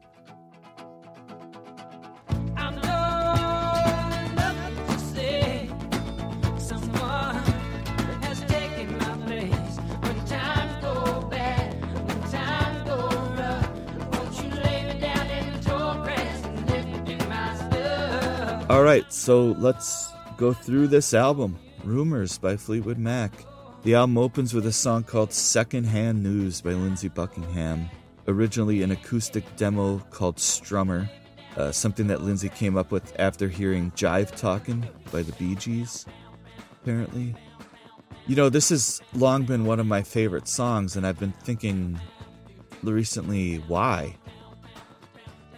All 18.71 18.85
right, 18.85 19.12
so 19.12 19.57
let's 19.59 20.11
go 20.38 20.55
through 20.55 20.87
this 20.87 21.12
album, 21.12 21.59
Rumors 21.85 22.38
by 22.38 22.57
Fleetwood 22.57 22.99
Mac. 22.99 23.33
The 23.83 23.95
album 23.95 24.19
opens 24.19 24.53
with 24.53 24.67
a 24.67 24.73
song 24.73 25.05
called 25.05 25.33
Secondhand 25.33 26.23
News 26.23 26.61
by 26.61 26.73
Lindsey 26.73 27.09
Buckingham, 27.09 27.89
originally 28.29 28.83
an 28.83 28.91
acoustic 28.91 29.57
demo 29.57 30.01
called 30.11 30.37
Strummer, 30.37 31.09
uh, 31.57 31.73
something 31.73 32.07
that 32.09 32.21
Lindsey 32.21 32.51
came 32.51 32.77
up 32.77 32.93
with 32.93 33.19
after 33.19 33.49
hearing 33.49 33.91
Jive 33.93 34.37
Talkin' 34.37 34.87
by 35.11 35.23
the 35.23 35.33
Bee 35.33 35.55
Gees, 35.55 36.05
apparently. 36.83 37.35
You 38.27 38.37
know, 38.37 38.51
this 38.51 38.69
has 38.69 39.01
long 39.15 39.45
been 39.45 39.65
one 39.65 39.81
of 39.81 39.87
my 39.87 40.03
favorite 40.03 40.47
songs, 40.47 40.95
and 40.95 41.07
I've 41.07 41.19
been 41.19 41.33
thinking 41.33 41.99
recently 42.83 43.61
why. 43.61 44.15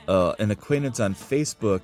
Uh, 0.06 0.34
an 0.38 0.52
acquaintance 0.52 1.00
on 1.00 1.16
Facebook 1.16 1.82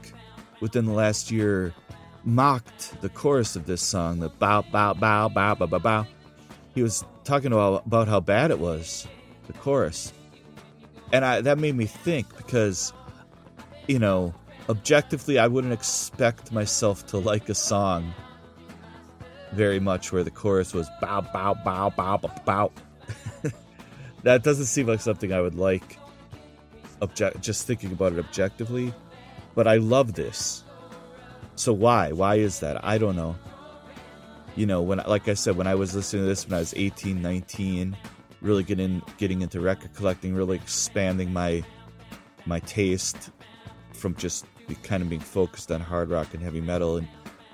within 0.61 0.85
the 0.85 0.93
last 0.93 1.33
year 1.33 1.75
mocked 2.23 3.01
the 3.01 3.09
chorus 3.09 3.57
of 3.57 3.67
this 3.67 3.83
song, 3.83 4.21
the 4.21 4.29
bow, 4.29 4.63
bow, 4.71 4.95
bow, 4.95 5.29
bow, 5.29 5.57
bow, 5.57 5.67
bow, 5.67 5.79
bow. 5.81 6.07
He 6.79 6.83
was 6.85 7.05
talking 7.25 7.53
about, 7.53 8.07
how 8.07 8.21
bad 8.21 8.53
it 8.53 8.61
was, 8.61 9.09
the 9.49 9.53
chorus. 9.55 10.13
And 11.13 11.25
I, 11.25 11.41
that 11.41 11.59
made 11.59 11.75
me 11.75 11.87
think 11.87 12.37
because, 12.37 12.93
you 13.89 13.99
know, 13.99 14.33
objectively, 14.69 15.41
I 15.41 15.49
wouldn't 15.49 15.73
expect 15.73 16.53
myself 16.53 17.05
to 17.09 17.19
like 17.19 17.49
a 17.49 17.55
song 17.57 18.15
very 19.51 19.81
much 19.81 20.13
where 20.13 20.23
the 20.23 20.31
chorus 20.31 20.73
was 20.73 20.89
bow, 21.01 21.21
bow, 21.21 21.55
bow, 21.65 21.91
bow, 21.91 22.17
bow, 22.17 22.31
bow. 22.45 22.73
that 24.23 24.45
doesn't 24.45 24.67
seem 24.67 24.87
like 24.87 25.01
something 25.01 25.33
I 25.33 25.41
would 25.41 25.57
like 25.57 25.99
object 27.03 27.41
just 27.41 27.67
thinking 27.67 27.91
about 27.91 28.13
it 28.13 28.21
objectively 28.21 28.95
but 29.57 29.67
I 29.67 29.79
love 29.79 30.13
this. 30.13 30.63
So 31.57 31.73
why? 31.73 32.13
Why 32.13 32.37
is 32.37 32.61
that? 32.61 32.85
I 32.85 32.99
don't 32.99 33.17
know. 33.17 33.35
You 34.59 34.67
know, 34.67 34.83
when 34.83 34.99
like 35.07 35.29
I 35.29 35.35
said, 35.35 35.57
when 35.57 35.67
I 35.67 35.75
was 35.77 35.95
listening 35.95 36.25
to 36.25 36.29
this 36.29 36.47
when 36.47 36.55
I 36.55 36.59
was 36.59 36.75
18, 36.77 37.23
19, 37.23 37.97
really 38.41 38.65
getting 38.65 39.03
getting 39.17 39.43
into 39.43 39.61
record 39.61 39.95
collecting, 39.95 40.35
really 40.35 40.57
expanding 40.57 41.33
my 41.33 41.63
my 42.45 42.59
taste 42.61 43.31
from 43.93 44.15
just 44.17 44.47
kind 44.83 45.03
of 45.03 45.09
being 45.09 45.21
focused 45.21 45.71
on 45.71 45.81
hard 45.81 46.11
rock 46.11 46.35
and 46.35 46.43
heavy 46.43 46.61
metal 46.61 46.97
and 46.97 47.09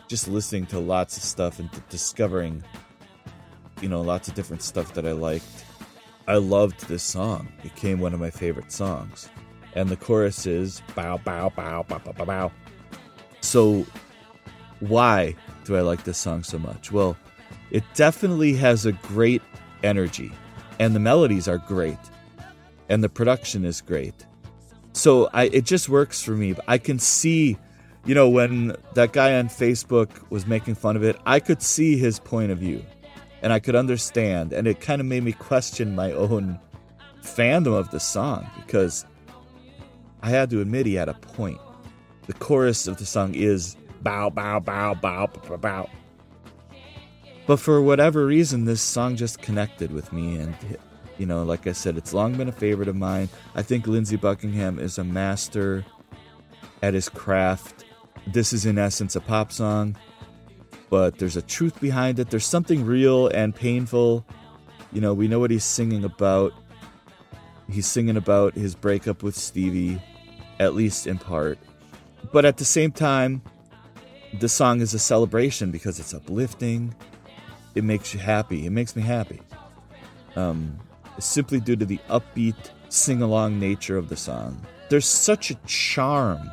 just 0.08 0.28
listening 0.28 0.66
to 0.66 0.78
lots 0.78 1.16
of 1.16 1.22
stuff 1.22 1.58
and 1.58 1.68
discovering 1.88 2.62
you 3.80 3.88
know 3.88 4.00
lots 4.00 4.28
of 4.28 4.34
different 4.34 4.62
stuff 4.62 4.94
that 4.94 5.06
I 5.06 5.12
liked. 5.12 5.64
I 6.26 6.36
loved 6.36 6.88
this 6.88 7.02
song. 7.02 7.52
It 7.58 7.74
became 7.74 8.00
one 8.00 8.14
of 8.14 8.20
my 8.20 8.30
favorite 8.30 8.72
songs 8.72 9.28
and 9.74 9.88
the 9.88 9.96
chorus 9.96 10.46
is 10.46 10.80
bow, 10.94 11.18
bow, 11.18 11.50
bow, 11.50 11.82
bow, 11.82 11.98
bow, 11.98 12.12
bow, 12.12 12.24
bow. 12.24 12.52
So, 13.40 13.84
why 14.80 15.34
do 15.64 15.76
I 15.76 15.80
like 15.80 16.04
this 16.04 16.18
song 16.18 16.42
so 16.42 16.58
much? 16.58 16.92
Well, 16.92 17.16
it 17.70 17.84
definitely 17.94 18.54
has 18.54 18.86
a 18.86 18.92
great 18.92 19.42
energy, 19.82 20.32
and 20.78 20.94
the 20.94 21.00
melodies 21.00 21.48
are 21.48 21.58
great, 21.58 21.98
and 22.88 23.02
the 23.02 23.08
production 23.08 23.64
is 23.64 23.80
great. 23.80 24.26
So, 24.92 25.28
I 25.32 25.44
it 25.44 25.64
just 25.64 25.88
works 25.88 26.22
for 26.22 26.32
me. 26.32 26.54
I 26.68 26.78
can 26.78 26.98
see, 26.98 27.58
you 28.04 28.14
know, 28.14 28.28
when 28.28 28.76
that 28.94 29.12
guy 29.12 29.36
on 29.38 29.48
Facebook 29.48 30.08
was 30.30 30.46
making 30.46 30.76
fun 30.76 30.96
of 30.96 31.02
it, 31.02 31.16
I 31.26 31.40
could 31.40 31.62
see 31.62 31.96
his 31.96 32.18
point 32.18 32.52
of 32.52 32.58
view, 32.58 32.84
and 33.42 33.52
I 33.52 33.58
could 33.58 33.74
understand, 33.74 34.52
and 34.52 34.68
it 34.68 34.80
kind 34.80 35.00
of 35.00 35.06
made 35.06 35.24
me 35.24 35.32
question 35.32 35.94
my 35.94 36.12
own 36.12 36.60
fandom 37.22 37.72
of 37.74 37.90
the 37.90 38.00
song 38.00 38.48
because 38.56 39.04
I 40.22 40.30
had 40.30 40.50
to 40.50 40.60
admit 40.60 40.86
he 40.86 40.94
had 40.94 41.08
a 41.08 41.14
point. 41.14 41.60
The 42.26 42.34
chorus 42.34 42.86
of 42.86 42.98
the 42.98 43.04
song 43.04 43.34
is 43.34 43.76
bow, 44.04 44.30
bow, 44.30 44.60
bow, 44.60 44.94
bow, 44.94 45.26
bow, 45.26 45.56
bow. 45.56 45.90
But 47.46 47.58
for 47.58 47.82
whatever 47.82 48.24
reason, 48.24 48.64
this 48.64 48.80
song 48.80 49.16
just 49.16 49.42
connected 49.42 49.92
with 49.92 50.12
me. 50.12 50.36
And, 50.36 50.54
you 51.18 51.26
know, 51.26 51.42
like 51.42 51.66
I 51.66 51.72
said, 51.72 51.96
it's 51.96 52.14
long 52.14 52.36
been 52.36 52.48
a 52.48 52.52
favorite 52.52 52.88
of 52.88 52.96
mine. 52.96 53.28
I 53.54 53.62
think 53.62 53.86
Lindsey 53.86 54.16
Buckingham 54.16 54.78
is 54.78 54.98
a 54.98 55.04
master 55.04 55.84
at 56.82 56.94
his 56.94 57.08
craft. 57.08 57.84
This 58.26 58.52
is, 58.52 58.64
in 58.64 58.78
essence, 58.78 59.16
a 59.16 59.20
pop 59.20 59.52
song, 59.52 59.96
but 60.88 61.18
there's 61.18 61.36
a 61.36 61.42
truth 61.42 61.80
behind 61.80 62.18
it. 62.18 62.30
There's 62.30 62.46
something 62.46 62.86
real 62.86 63.28
and 63.28 63.54
painful. 63.54 64.24
You 64.92 65.00
know, 65.00 65.12
we 65.12 65.28
know 65.28 65.38
what 65.40 65.50
he's 65.50 65.64
singing 65.64 66.04
about. 66.04 66.52
He's 67.70 67.86
singing 67.86 68.16
about 68.16 68.54
his 68.54 68.74
breakup 68.74 69.22
with 69.22 69.36
Stevie 69.36 70.00
at 70.58 70.74
least 70.74 71.06
in 71.06 71.18
part. 71.18 71.58
But 72.32 72.44
at 72.44 72.56
the 72.56 72.64
same 72.64 72.92
time, 72.92 73.42
the 74.40 74.48
song 74.48 74.80
is 74.80 74.94
a 74.94 74.98
celebration 74.98 75.70
because 75.70 76.00
it's 76.00 76.14
uplifting. 76.14 76.94
It 77.74 77.84
makes 77.84 78.14
you 78.14 78.20
happy. 78.20 78.66
It 78.66 78.70
makes 78.70 78.96
me 78.96 79.02
happy. 79.02 79.40
Um, 80.36 80.78
simply 81.18 81.60
due 81.60 81.76
to 81.76 81.84
the 81.84 81.98
upbeat, 82.08 82.70
sing 82.88 83.22
along 83.22 83.58
nature 83.58 83.96
of 83.96 84.08
the 84.08 84.16
song. 84.16 84.60
There's 84.88 85.06
such 85.06 85.50
a 85.50 85.54
charm, 85.66 86.50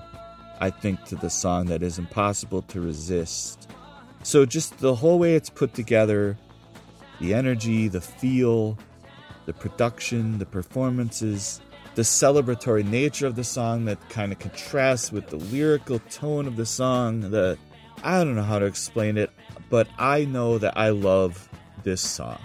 I 0.59 0.69
think, 0.69 1.03
to 1.05 1.15
the 1.15 1.29
song 1.29 1.65
that 1.67 1.83
is 1.83 1.99
impossible 1.99 2.61
to 2.63 2.81
resist. 2.81 3.69
So, 4.23 4.45
just 4.45 4.77
the 4.79 4.95
whole 4.95 5.17
way 5.17 5.35
it's 5.35 5.49
put 5.49 5.73
together 5.73 6.37
the 7.19 7.33
energy, 7.33 7.87
the 7.87 8.01
feel, 8.01 8.77
the 9.45 9.53
production, 9.53 10.37
the 10.37 10.45
performances 10.45 11.61
the 11.93 12.01
celebratory 12.03 12.85
nature 12.85 13.27
of 13.27 13.35
the 13.35 13.43
song 13.43 13.83
that 13.85 13.97
kind 14.09 14.31
of 14.31 14.39
contrasts 14.39 15.11
with 15.11 15.27
the 15.27 15.35
lyrical 15.35 15.99
tone 16.09 16.47
of 16.47 16.55
the 16.55 16.65
song 16.65 17.19
the 17.31 17.57
i 18.03 18.23
don't 18.23 18.35
know 18.35 18.43
how 18.43 18.59
to 18.59 18.65
explain 18.65 19.17
it 19.17 19.29
but 19.69 19.87
i 19.97 20.25
know 20.25 20.57
that 20.57 20.77
i 20.77 20.89
love 20.89 21.49
this 21.83 22.01
song 22.01 22.39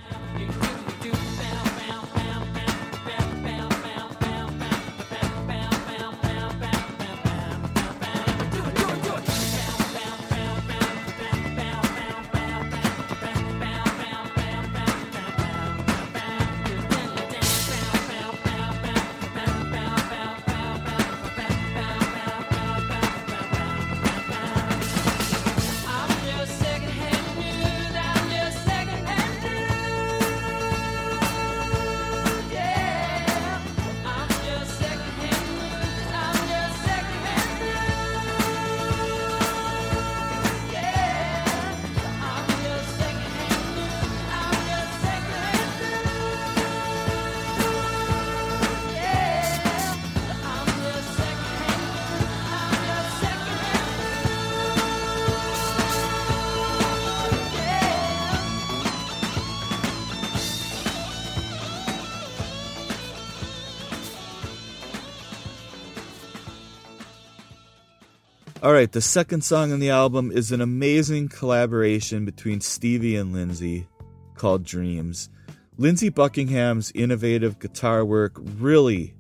All 68.67 68.73
right, 68.73 68.91
the 68.91 69.01
second 69.01 69.45
song 69.45 69.73
on 69.73 69.79
the 69.79 69.91
album 69.91 70.33
is 70.33 70.51
an 70.51 70.61
amazing 70.61 71.29
collaboration 71.29 72.25
between 72.25 72.61
Stevie 72.61 73.15
and 73.15 73.33
Lindsey 73.33 73.87
called 74.35 74.65
Dreams. 74.65 75.31
Lindsey 75.77 76.09
Buckingham's 76.09 76.91
innovative 76.93 77.61
guitar 77.61 78.05
work 78.05 78.33
really 78.57 79.15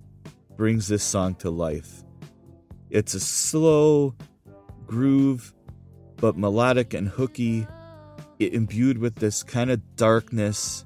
brings 0.56 0.88
this 0.88 1.04
song 1.04 1.36
to 1.36 1.50
life. 1.50 2.02
It's 2.90 3.14
a 3.14 3.20
slow 3.20 4.16
groove, 4.84 5.54
but 6.16 6.36
melodic 6.36 6.92
and 6.92 7.06
hooky, 7.06 7.68
it 8.40 8.52
imbued 8.52 8.98
with 8.98 9.14
this 9.14 9.44
kind 9.44 9.70
of 9.70 9.94
darkness. 9.94 10.84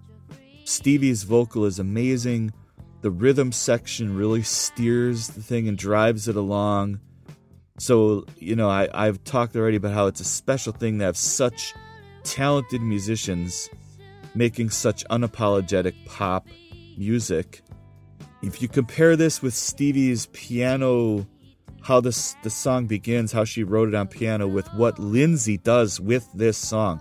Stevie's 0.64 1.23
vocal 1.23 1.64
is 1.64 1.79
amazing. 1.79 2.52
The 3.00 3.11
rhythm 3.11 3.52
section 3.52 4.14
really 4.14 4.43
steers 4.43 5.29
the 5.29 5.43
thing 5.43 5.67
and 5.67 5.79
drives 5.79 6.29
it 6.29 6.37
along 6.37 7.00
so, 7.81 8.27
you 8.37 8.57
know, 8.57 8.69
I, 8.69 8.89
I've 8.93 9.25
talked 9.25 9.57
already 9.57 9.79
about 9.79 9.95
how 9.95 10.07
it's 10.07 10.21
a 10.21 10.25
special 10.25 10.71
thing 10.71 10.99
to 10.99 11.07
have 11.07 11.17
such 11.17 11.73
talented 12.25 12.83
musicians 12.83 13.71
making 14.35 14.69
such 14.69 15.03
unapologetic 15.07 15.95
pop 16.05 16.47
music. 16.99 17.63
If 18.43 18.61
you 18.61 18.69
compare 18.69 19.17
this 19.17 19.41
with 19.41 19.55
Stevie's 19.55 20.27
piano, 20.27 21.27
how 21.81 22.01
this 22.01 22.37
the 22.43 22.51
song 22.51 22.87
begins, 22.87 23.33
how 23.33 23.45
she 23.45 23.65
wrote 23.65 23.89
it 23.89 23.95
on 23.95 24.09
piano, 24.09 24.47
with 24.47 24.71
what 24.75 24.99
Lindsey 24.99 25.57
does 25.57 25.99
with 25.99 26.29
this 26.35 26.59
song. 26.59 27.01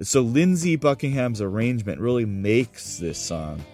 So 0.00 0.20
Lindsey 0.20 0.76
Buckingham's 0.76 1.40
arrangement 1.40 2.00
really 2.00 2.24
makes 2.24 2.98
this 2.98 3.18
song 3.18 3.64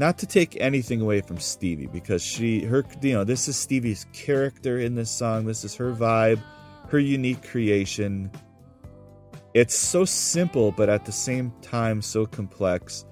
not 0.00 0.16
to 0.16 0.26
take 0.26 0.56
anything 0.58 1.02
away 1.02 1.20
from 1.20 1.38
Stevie 1.38 1.86
because 1.86 2.22
she 2.22 2.64
her 2.64 2.82
you 3.02 3.12
know 3.12 3.22
this 3.22 3.48
is 3.48 3.56
Stevie's 3.56 4.06
character 4.14 4.80
in 4.80 4.94
this 4.94 5.10
song. 5.10 5.44
This 5.44 5.62
is 5.62 5.74
her 5.76 5.92
vibe 5.92 6.40
her 6.88 6.98
unique 6.98 7.46
creation. 7.46 8.30
It's 9.52 9.74
so 9.74 10.06
simple 10.06 10.72
but 10.72 10.88
at 10.88 11.04
the 11.04 11.12
same 11.12 11.52
time 11.60 12.00
so 12.00 12.24
complex. 12.24 13.04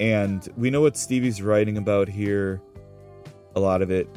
And 0.00 0.48
we 0.56 0.70
know 0.70 0.80
what 0.80 0.96
Stevie's 0.96 1.42
writing 1.42 1.76
about 1.76 2.08
here 2.08 2.60
a 3.54 3.60
lot 3.60 3.82
of 3.82 3.90
it. 3.90 4.08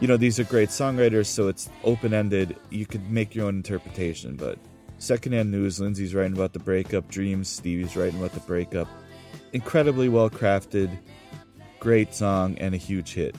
You 0.00 0.08
know 0.08 0.18
these 0.18 0.38
are 0.38 0.44
great 0.44 0.68
songwriters 0.68 1.26
so 1.26 1.48
it's 1.48 1.70
open-ended. 1.84 2.54
You 2.68 2.84
could 2.84 3.10
make 3.10 3.34
your 3.34 3.46
own 3.46 3.56
interpretation 3.56 4.36
but 4.36 4.58
secondhand 4.98 5.50
news 5.50 5.80
Lindsey's 5.80 6.14
writing 6.14 6.34
about 6.34 6.52
the 6.52 6.58
breakup 6.58 7.08
dreams 7.08 7.48
stevie's 7.48 7.96
writing 7.96 8.18
about 8.18 8.32
the 8.32 8.40
breakup 8.40 8.88
incredibly 9.52 10.08
well 10.08 10.30
crafted, 10.30 10.90
great 11.80 12.14
song, 12.14 12.56
and 12.58 12.74
a 12.74 12.78
huge 12.78 13.14
hit. 13.14 13.34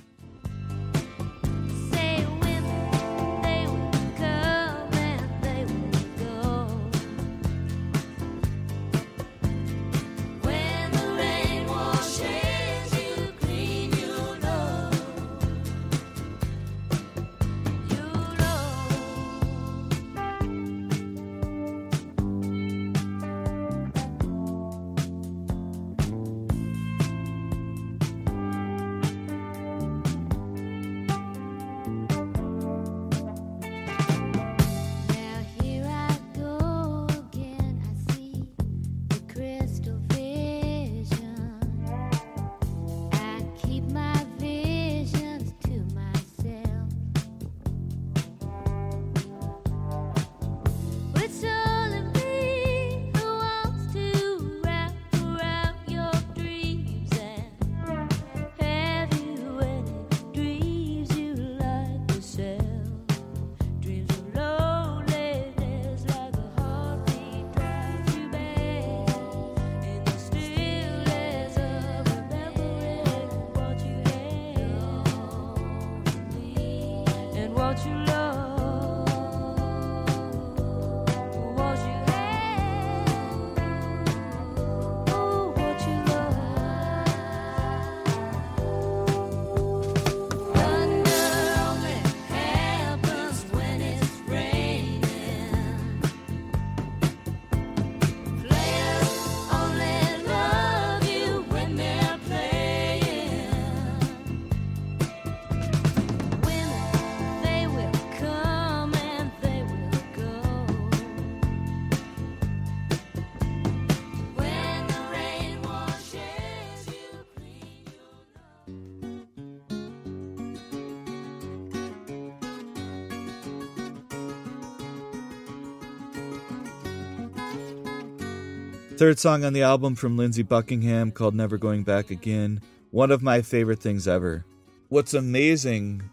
Third 129.00 129.18
song 129.18 129.46
on 129.46 129.54
the 129.54 129.62
album 129.62 129.96
from 129.96 130.18
Lindsey 130.18 130.44
Buckingham 130.44 131.14
called 131.14 131.34
Never 131.34 131.58
Going 131.58 131.84
Back 131.84 132.12
Again. 132.12 132.60
One 132.92 133.12
of 133.12 133.24
my 133.24 133.42
favorite 133.42 133.80
things 133.80 134.10
ever. 134.10 134.44
What's 134.90 135.14
amazing 135.14 136.04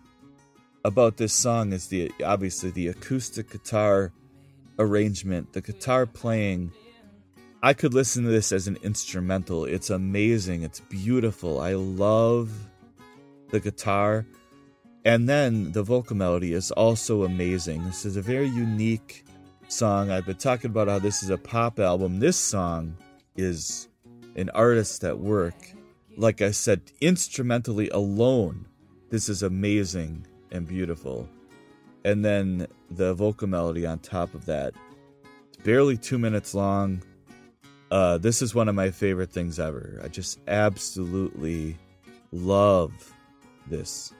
about 0.84 1.16
this 1.16 1.32
song 1.32 1.72
is 1.72 1.88
the 1.88 2.12
obviously 2.24 2.70
the 2.70 2.86
acoustic 2.86 3.50
guitar 3.50 4.12
arrangement, 4.78 5.52
the 5.52 5.62
guitar 5.62 6.06
playing. 6.06 6.70
I 7.60 7.74
could 7.74 7.92
listen 7.92 8.22
to 8.22 8.30
this 8.30 8.52
as 8.52 8.68
an 8.68 8.78
instrumental. 8.84 9.64
It's 9.64 9.90
amazing. 9.90 10.62
It's 10.62 10.78
beautiful. 10.78 11.58
I 11.58 11.72
love 11.72 12.52
the 13.50 13.58
guitar. 13.58 14.24
And 15.04 15.28
then 15.28 15.72
the 15.72 15.82
vocal 15.82 16.14
melody 16.14 16.52
is 16.52 16.70
also 16.70 17.24
amazing. 17.24 17.84
This 17.84 18.04
is 18.04 18.16
a 18.16 18.22
very 18.22 18.46
unique 18.46 19.25
song. 19.68 20.10
I've 20.10 20.26
been 20.26 20.36
talking 20.36 20.70
about 20.70 20.88
how 20.88 20.98
this 20.98 21.22
is 21.22 21.30
a 21.30 21.38
pop 21.38 21.78
album. 21.78 22.18
This 22.20 22.36
song 22.36 22.96
is 23.36 23.88
an 24.36 24.50
artist 24.50 25.04
at 25.04 25.18
work. 25.18 25.54
Like 26.16 26.40
I 26.40 26.50
said, 26.50 26.80
instrumentally 27.00 27.88
alone, 27.90 28.66
this 29.10 29.28
is 29.28 29.42
amazing 29.42 30.26
and 30.50 30.66
beautiful. 30.66 31.28
And 32.04 32.24
then 32.24 32.66
the 32.90 33.14
vocal 33.14 33.48
melody 33.48 33.86
on 33.86 33.98
top 33.98 34.34
of 34.34 34.46
that. 34.46 34.74
Barely 35.64 35.96
two 35.96 36.18
minutes 36.18 36.54
long. 36.54 37.02
Uh, 37.90 38.18
this 38.18 38.42
is 38.42 38.54
one 38.54 38.68
of 38.68 38.74
my 38.74 38.90
favorite 38.90 39.32
things 39.32 39.58
ever. 39.58 40.00
I 40.02 40.08
just 40.08 40.38
absolutely 40.48 41.76
love 42.32 43.12
this. 43.66 44.12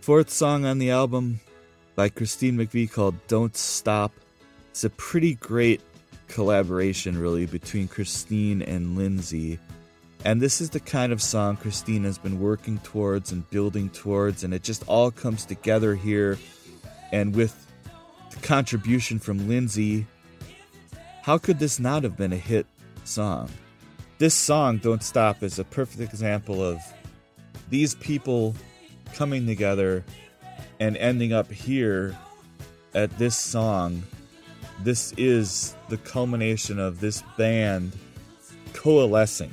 Fourth 0.00 0.30
song 0.30 0.64
on 0.64 0.78
the 0.78 0.90
album 0.90 1.40
by 1.94 2.08
Christine 2.08 2.56
McVie 2.56 2.90
called 2.90 3.14
Don't 3.28 3.54
Stop. 3.54 4.12
It's 4.70 4.82
a 4.82 4.88
pretty 4.88 5.34
great 5.34 5.82
collaboration, 6.26 7.18
really, 7.18 7.44
between 7.44 7.86
Christine 7.86 8.62
and 8.62 8.96
Lindsey. 8.96 9.58
And 10.24 10.40
this 10.40 10.62
is 10.62 10.70
the 10.70 10.80
kind 10.80 11.12
of 11.12 11.20
song 11.20 11.58
Christine 11.58 12.04
has 12.04 12.16
been 12.16 12.40
working 12.40 12.78
towards 12.78 13.30
and 13.30 13.48
building 13.50 13.90
towards, 13.90 14.42
and 14.42 14.54
it 14.54 14.62
just 14.62 14.88
all 14.88 15.10
comes 15.10 15.44
together 15.44 15.94
here. 15.94 16.38
And 17.12 17.34
with 17.34 17.70
the 18.30 18.40
contribution 18.40 19.18
from 19.18 19.48
Lindsey, 19.48 20.06
how 21.20 21.36
could 21.36 21.58
this 21.58 21.78
not 21.78 22.04
have 22.04 22.16
been 22.16 22.32
a 22.32 22.38
hit 22.38 22.66
song? 23.04 23.50
This 24.16 24.34
song, 24.34 24.78
Don't 24.78 25.02
Stop, 25.02 25.42
is 25.42 25.58
a 25.58 25.64
perfect 25.64 26.00
example 26.00 26.64
of 26.64 26.80
these 27.68 27.94
people 27.96 28.54
coming 29.14 29.46
together 29.46 30.04
and 30.78 30.96
ending 30.96 31.32
up 31.32 31.50
here 31.50 32.16
at 32.94 33.16
this 33.18 33.36
song. 33.36 34.02
This 34.82 35.12
is 35.16 35.74
the 35.88 35.98
culmination 35.98 36.78
of 36.78 37.00
this 37.00 37.22
band 37.36 37.92
coalescing. 38.72 39.52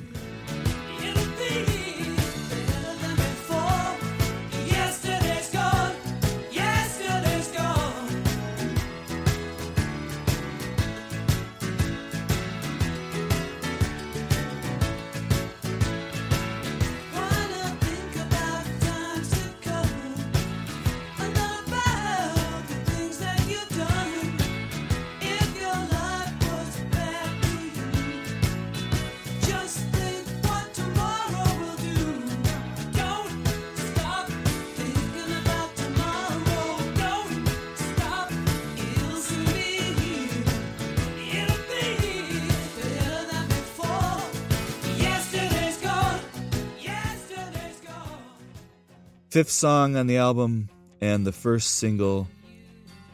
Fifth 49.38 49.50
song 49.52 49.94
on 49.94 50.08
the 50.08 50.16
album 50.16 50.68
and 51.00 51.24
the 51.24 51.30
first 51.30 51.76
single 51.76 52.26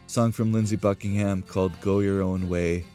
song 0.07 0.33
from 0.33 0.55
Lindsey 0.55 0.75
Buckingham 0.75 1.43
called 1.43 1.79
Go 1.83 2.01
Your 2.01 2.23
Own 2.23 2.49
Way. 2.49 2.87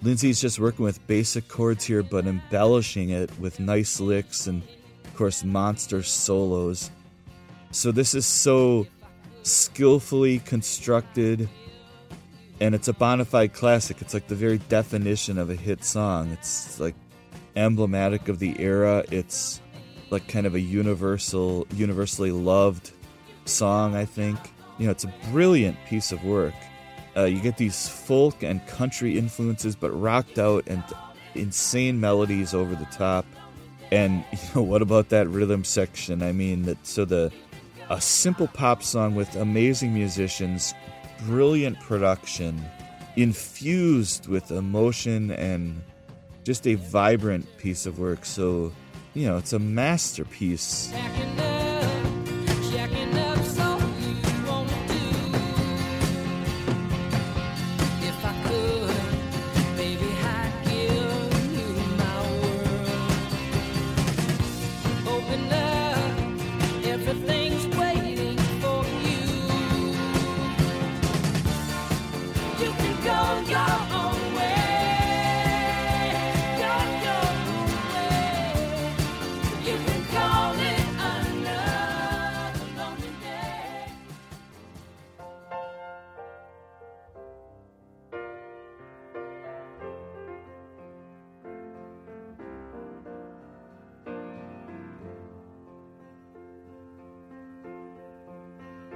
Lindsey's 0.00 0.40
just 0.40 0.58
working 0.58 0.86
with 0.86 1.06
basic 1.06 1.48
chords 1.48 1.84
here, 1.84 2.02
but 2.02 2.26
embellishing 2.26 3.10
it 3.10 3.30
with 3.38 3.60
nice 3.60 4.00
licks 4.00 4.46
and, 4.46 4.62
of 5.04 5.16
course, 5.16 5.44
monster 5.44 6.02
solos. 6.02 6.90
So, 7.72 7.92
this 7.92 8.14
is 8.14 8.24
so 8.24 8.86
skillfully 9.42 10.38
constructed, 10.38 11.46
and 12.58 12.74
it's 12.74 12.88
a 12.88 12.94
bona 12.94 13.26
fide 13.26 13.52
classic. 13.52 14.00
It's 14.00 14.14
like 14.14 14.28
the 14.28 14.34
very 14.34 14.56
definition 14.70 15.36
of 15.36 15.50
a 15.50 15.54
hit 15.54 15.84
song. 15.84 16.30
It's 16.30 16.80
like 16.80 16.94
emblematic 17.54 18.28
of 18.28 18.38
the 18.38 18.58
era. 18.58 19.04
It's 19.10 19.60
like 20.10 20.28
kind 20.28 20.46
of 20.46 20.54
a 20.54 20.60
universal, 20.60 21.66
universally 21.72 22.30
loved 22.30 22.92
song. 23.44 23.94
I 23.94 24.04
think 24.04 24.38
you 24.78 24.86
know 24.86 24.90
it's 24.90 25.04
a 25.04 25.14
brilliant 25.30 25.76
piece 25.86 26.12
of 26.12 26.24
work. 26.24 26.54
Uh, 27.16 27.24
you 27.24 27.40
get 27.40 27.56
these 27.56 27.88
folk 27.88 28.42
and 28.42 28.64
country 28.66 29.18
influences, 29.18 29.74
but 29.74 29.90
rocked 29.90 30.38
out 30.38 30.64
and 30.66 30.82
insane 31.34 32.00
melodies 32.00 32.54
over 32.54 32.74
the 32.74 32.86
top. 32.86 33.26
And 33.90 34.24
you 34.32 34.38
know 34.54 34.62
what 34.62 34.82
about 34.82 35.08
that 35.10 35.28
rhythm 35.28 35.64
section? 35.64 36.22
I 36.22 36.32
mean, 36.32 36.62
that 36.62 36.86
so 36.86 37.04
the 37.04 37.32
a 37.90 38.00
simple 38.00 38.48
pop 38.48 38.82
song 38.82 39.14
with 39.14 39.34
amazing 39.36 39.94
musicians, 39.94 40.74
brilliant 41.24 41.80
production, 41.80 42.62
infused 43.16 44.28
with 44.28 44.50
emotion 44.50 45.30
and 45.32 45.82
just 46.44 46.66
a 46.66 46.74
vibrant 46.74 47.46
piece 47.58 47.86
of 47.86 47.98
work. 47.98 48.24
So 48.24 48.72
you 49.18 49.26
know, 49.26 49.36
it's 49.36 49.52
a 49.52 49.58
masterpiece. 49.58 50.92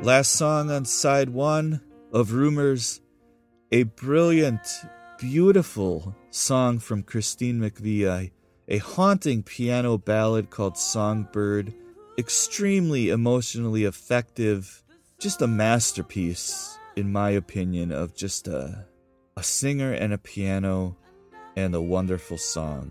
Last 0.03 0.33
song 0.33 0.69
on 0.69 0.85
side 0.85 1.29
one 1.29 1.81
of 2.13 2.33
Rumors, 2.33 3.01
a 3.71 3.85
brilliant, 3.85 4.67
beautiful 5.17 6.17
song 6.31 6.81
from 6.81 7.05
Christine 7.05 7.61
McVie, 7.61 8.33
a 8.67 8.79
haunting 8.79 9.45
piano 9.45 9.99
ballad 9.99 10.51
called 10.51 10.77
Songbird, 10.77 11.73
extremely 12.19 13.11
emotionally 13.11 13.85
effective, 13.85 14.83
just 15.21 15.41
a 15.41 15.47
masterpiece, 15.47 16.77
in 16.97 17.13
my 17.13 17.31
opinion, 17.31 17.93
of 17.93 18.13
just 18.13 18.49
a, 18.49 18.85
a 19.37 19.43
singer 19.45 19.93
and 19.93 20.13
a 20.13 20.19
piano 20.19 20.97
and 21.55 21.77
a 21.77 21.81
wonderful 21.81 22.39
song. 22.39 22.91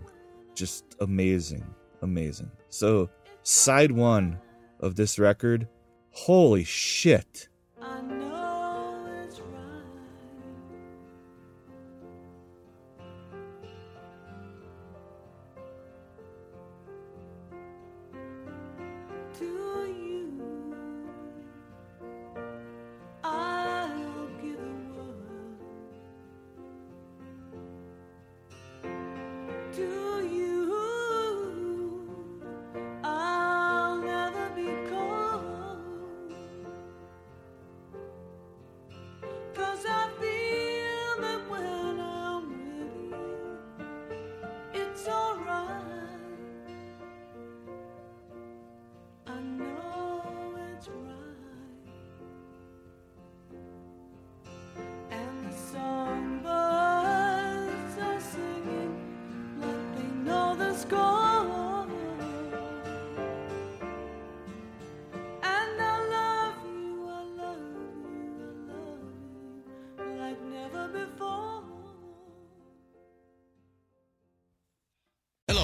Just 0.54 0.96
amazing, 0.98 1.74
amazing. 2.00 2.50
So, 2.70 3.10
side 3.42 3.92
one 3.92 4.40
of 4.80 4.96
this 4.96 5.18
record 5.18 5.68
Holy 6.12 6.64
shit. 6.64 7.48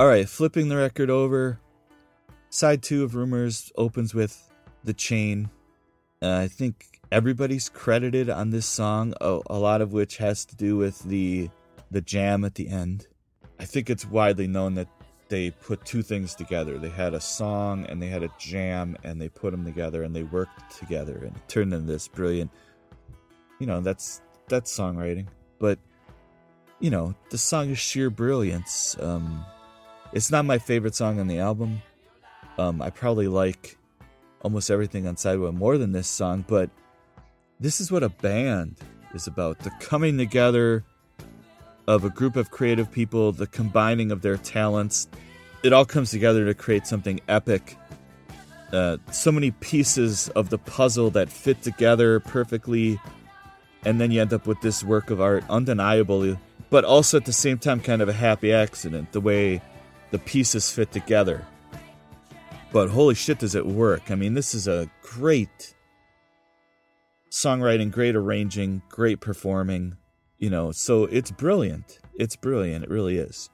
All 0.00 0.06
right, 0.06 0.26
flipping 0.26 0.70
the 0.70 0.78
record 0.78 1.10
over. 1.10 1.60
Side 2.48 2.82
two 2.82 3.04
of 3.04 3.14
Rumors 3.14 3.70
opens 3.76 4.14
with 4.14 4.50
The 4.82 4.94
Chain. 4.94 5.50
Uh, 6.22 6.36
I 6.36 6.48
think 6.48 7.02
everybody's 7.12 7.68
credited 7.68 8.30
on 8.30 8.48
this 8.48 8.64
song, 8.64 9.12
a, 9.20 9.40
a 9.50 9.58
lot 9.58 9.82
of 9.82 9.92
which 9.92 10.16
has 10.16 10.46
to 10.46 10.56
do 10.56 10.78
with 10.78 11.00
the 11.00 11.50
the 11.90 12.00
jam 12.00 12.46
at 12.46 12.54
the 12.54 12.70
end. 12.70 13.08
I 13.58 13.66
think 13.66 13.90
it's 13.90 14.06
widely 14.06 14.46
known 14.46 14.72
that 14.76 14.88
they 15.28 15.50
put 15.50 15.84
two 15.84 16.00
things 16.00 16.34
together. 16.34 16.78
They 16.78 16.88
had 16.88 17.12
a 17.12 17.20
song 17.20 17.84
and 17.84 18.00
they 18.00 18.08
had 18.08 18.22
a 18.22 18.30
jam, 18.38 18.96
and 19.04 19.20
they 19.20 19.28
put 19.28 19.50
them 19.50 19.66
together 19.66 20.02
and 20.02 20.16
they 20.16 20.22
worked 20.22 20.78
together 20.78 21.18
and 21.18 21.38
turned 21.46 21.74
into 21.74 21.92
this 21.92 22.08
brilliant. 22.08 22.50
You 23.58 23.66
know, 23.66 23.82
that's 23.82 24.22
that's 24.48 24.74
songwriting, 24.74 25.26
but 25.58 25.78
you 26.78 26.88
know, 26.88 27.14
the 27.28 27.36
song 27.36 27.68
is 27.68 27.78
sheer 27.78 28.08
brilliance. 28.08 28.96
Um, 28.98 29.44
it's 30.12 30.30
not 30.30 30.44
my 30.44 30.58
favorite 30.58 30.94
song 30.94 31.20
on 31.20 31.28
the 31.28 31.38
album. 31.38 31.82
Um, 32.58 32.82
I 32.82 32.90
probably 32.90 33.28
like 33.28 33.78
almost 34.42 34.70
everything 34.70 35.06
on 35.06 35.16
Side 35.16 35.38
One 35.38 35.56
more 35.56 35.78
than 35.78 35.92
this 35.92 36.08
song, 36.08 36.44
but 36.46 36.70
this 37.58 37.80
is 37.80 37.92
what 37.92 38.02
a 38.02 38.08
band 38.08 38.76
is 39.14 39.26
about 39.26 39.60
the 39.60 39.70
coming 39.80 40.18
together 40.18 40.84
of 41.86 42.04
a 42.04 42.10
group 42.10 42.36
of 42.36 42.50
creative 42.50 42.90
people, 42.90 43.32
the 43.32 43.46
combining 43.46 44.10
of 44.10 44.22
their 44.22 44.36
talents. 44.36 45.08
It 45.62 45.72
all 45.72 45.84
comes 45.84 46.10
together 46.10 46.44
to 46.46 46.54
create 46.54 46.86
something 46.86 47.20
epic. 47.28 47.76
Uh, 48.72 48.98
so 49.10 49.32
many 49.32 49.50
pieces 49.50 50.28
of 50.30 50.48
the 50.48 50.58
puzzle 50.58 51.10
that 51.10 51.28
fit 51.28 51.60
together 51.62 52.20
perfectly, 52.20 53.00
and 53.84 54.00
then 54.00 54.10
you 54.10 54.20
end 54.20 54.32
up 54.32 54.46
with 54.46 54.60
this 54.60 54.84
work 54.84 55.10
of 55.10 55.20
art, 55.20 55.44
undeniably, 55.50 56.38
but 56.70 56.84
also 56.84 57.16
at 57.16 57.24
the 57.24 57.32
same 57.32 57.58
time 57.58 57.80
kind 57.80 58.00
of 58.00 58.08
a 58.08 58.12
happy 58.12 58.52
accident. 58.52 59.10
The 59.12 59.20
way 59.20 59.60
the 60.10 60.18
pieces 60.18 60.70
fit 60.70 60.92
together. 60.92 61.46
But 62.72 62.88
holy 62.88 63.14
shit, 63.14 63.38
does 63.38 63.54
it 63.54 63.66
work! 63.66 64.10
I 64.10 64.14
mean, 64.14 64.34
this 64.34 64.54
is 64.54 64.68
a 64.68 64.88
great 65.02 65.74
songwriting, 67.30 67.90
great 67.90 68.14
arranging, 68.14 68.82
great 68.88 69.20
performing. 69.20 69.96
You 70.38 70.50
know, 70.50 70.72
so 70.72 71.04
it's 71.04 71.30
brilliant. 71.30 71.98
It's 72.14 72.36
brilliant. 72.36 72.84
It 72.84 72.90
really 72.90 73.18
is. 73.18 73.50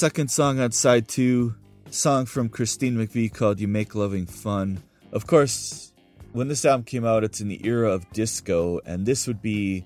Second 0.00 0.30
song 0.30 0.58
on 0.58 0.72
side 0.72 1.06
two, 1.06 1.54
song 1.90 2.24
from 2.24 2.48
Christine 2.48 2.96
McVie 2.96 3.30
called 3.30 3.60
You 3.60 3.68
Make 3.68 3.94
Loving 3.94 4.24
Fun. 4.24 4.82
Of 5.12 5.26
course, 5.26 5.92
when 6.32 6.48
this 6.48 6.64
album 6.64 6.84
came 6.84 7.04
out, 7.04 7.22
it's 7.22 7.42
in 7.42 7.48
the 7.48 7.60
era 7.66 7.90
of 7.92 8.10
disco, 8.12 8.80
and 8.86 9.04
this 9.04 9.26
would 9.26 9.42
be, 9.42 9.84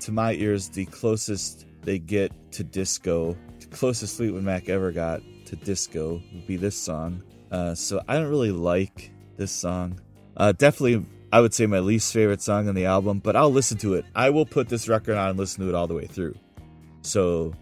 to 0.00 0.12
my 0.12 0.32
ears, 0.32 0.70
the 0.70 0.86
closest 0.86 1.66
they 1.82 1.98
get 1.98 2.32
to 2.52 2.64
disco. 2.64 3.36
The 3.60 3.66
closest 3.66 4.16
Fleetwood 4.16 4.44
Mac 4.44 4.70
ever 4.70 4.92
got 4.92 5.20
to 5.44 5.56
disco 5.56 6.22
would 6.32 6.46
be 6.46 6.56
this 6.56 6.74
song. 6.74 7.22
Uh, 7.52 7.74
so 7.74 8.00
I 8.08 8.14
don't 8.14 8.30
really 8.30 8.50
like 8.50 9.12
this 9.36 9.52
song. 9.52 10.00
Uh, 10.38 10.52
definitely, 10.52 11.04
I 11.34 11.42
would 11.42 11.52
say 11.52 11.66
my 11.66 11.80
least 11.80 12.14
favorite 12.14 12.40
song 12.40 12.66
on 12.66 12.74
the 12.74 12.86
album, 12.86 13.18
but 13.18 13.36
I'll 13.36 13.52
listen 13.52 13.76
to 13.78 13.92
it. 13.92 14.06
I 14.14 14.30
will 14.30 14.46
put 14.46 14.70
this 14.70 14.88
record 14.88 15.18
on 15.18 15.28
and 15.28 15.38
listen 15.38 15.62
to 15.64 15.68
it 15.68 15.74
all 15.74 15.86
the 15.86 15.92
way 15.92 16.06
through. 16.06 16.34
So, 17.02 17.52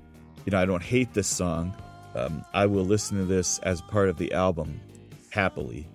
you 0.45 0.51
know, 0.51 0.59
I 0.59 0.65
don't 0.65 0.83
hate 0.83 1.13
this 1.15 1.29
song. 1.29 1.77
Um, 2.15 2.45
I 2.53 2.67
will 2.67 2.85
listen 2.85 3.19
to 3.19 3.25
this 3.25 3.59
as 3.61 3.81
part 3.83 4.09
of 4.09 4.19
the 4.19 4.33
album 4.33 4.81
happily. 5.31 5.89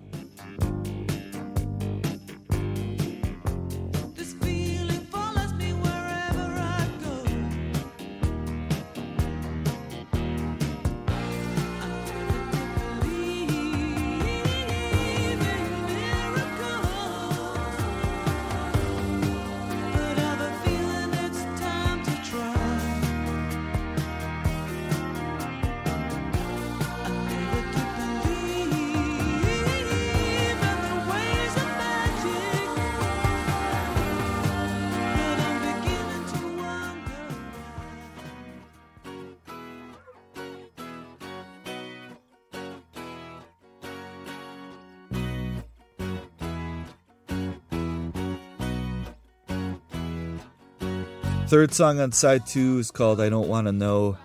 Third 51.48 51.72
song 51.72 51.98
on 51.98 52.12
side 52.12 52.46
two 52.46 52.76
is 52.76 52.90
called 52.90 53.22
I 53.22 53.30
Don't 53.30 53.48
Want 53.48 53.68
to 53.68 53.72
Know. 53.72 54.18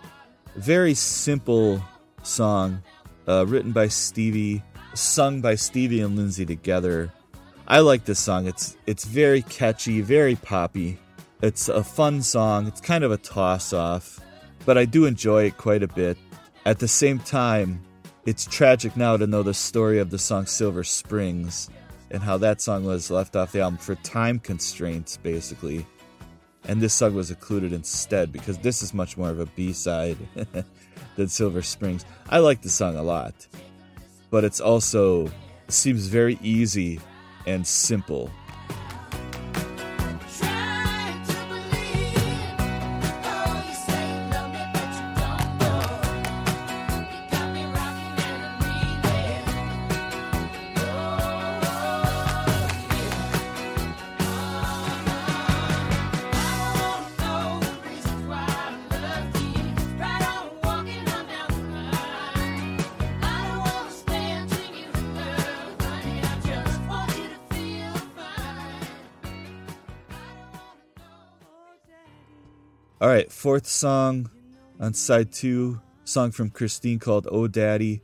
Very 0.57 0.93
simple 0.93 1.81
song, 2.21 2.83
uh, 3.29 3.45
written 3.47 3.71
by 3.71 3.87
Stevie, 3.87 4.61
sung 4.93 5.39
by 5.39 5.55
Stevie 5.55 6.01
and 6.01 6.17
Lindsey 6.17 6.45
together. 6.45 7.13
I 7.65 7.79
like 7.79 8.03
this 8.03 8.19
song. 8.19 8.45
It's 8.45 8.75
it's 8.87 9.05
very 9.05 9.41
catchy, 9.43 10.01
very 10.01 10.35
poppy. 10.35 10.99
It's 11.41 11.69
a 11.69 11.81
fun 11.81 12.21
song. 12.21 12.67
It's 12.67 12.81
kind 12.81 13.05
of 13.05 13.13
a 13.13 13.17
toss 13.17 13.71
off, 13.71 14.19
but 14.65 14.77
I 14.77 14.83
do 14.83 15.05
enjoy 15.05 15.45
it 15.45 15.55
quite 15.55 15.81
a 15.81 15.87
bit. 15.87 16.17
At 16.65 16.79
the 16.79 16.89
same 16.89 17.19
time, 17.19 17.81
it's 18.25 18.45
tragic 18.45 18.97
now 18.97 19.15
to 19.15 19.27
know 19.27 19.43
the 19.43 19.53
story 19.53 19.99
of 19.99 20.09
the 20.09 20.19
song 20.19 20.45
Silver 20.45 20.83
Springs 20.83 21.69
and 22.11 22.21
how 22.21 22.35
that 22.39 22.59
song 22.59 22.83
was 22.83 23.09
left 23.09 23.37
off 23.37 23.53
the 23.53 23.61
album 23.61 23.77
for 23.77 23.95
time 23.95 24.39
constraints, 24.39 25.15
basically 25.15 25.85
and 26.65 26.81
this 26.81 26.93
song 26.93 27.13
was 27.15 27.29
included 27.29 27.73
instead 27.73 28.31
because 28.31 28.57
this 28.59 28.81
is 28.81 28.93
much 28.93 29.17
more 29.17 29.29
of 29.29 29.39
a 29.39 29.45
B-side 29.47 30.17
than 31.15 31.27
Silver 31.27 31.61
Springs. 31.61 32.05
I 32.29 32.39
like 32.39 32.61
the 32.61 32.69
song 32.69 32.95
a 32.95 33.03
lot, 33.03 33.33
but 34.29 34.43
it's 34.43 34.59
also 34.59 35.31
seems 35.67 36.07
very 36.07 36.37
easy 36.41 36.99
and 37.45 37.65
simple 37.65 38.31
fourth 73.53 73.67
song 73.67 74.31
on 74.79 74.95
side 74.95 75.31
two, 75.31 75.79
song 76.05 76.31
from 76.31 76.49
Christine 76.49 76.97
called 76.97 77.27
"Oh 77.31 77.47
Daddy." 77.47 78.01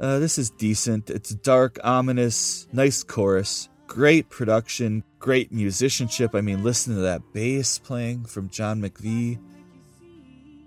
Uh, 0.00 0.18
this 0.18 0.38
is 0.38 0.48
decent. 0.48 1.10
It's 1.10 1.34
dark, 1.34 1.78
ominous, 1.84 2.66
nice 2.72 3.02
chorus, 3.02 3.68
great 3.86 4.30
production, 4.30 5.04
great 5.18 5.52
musicianship. 5.52 6.34
I 6.34 6.40
mean, 6.40 6.64
listen 6.64 6.94
to 6.94 7.02
that 7.02 7.20
bass 7.34 7.78
playing 7.78 8.24
from 8.24 8.48
John 8.48 8.80
McVie. 8.80 9.38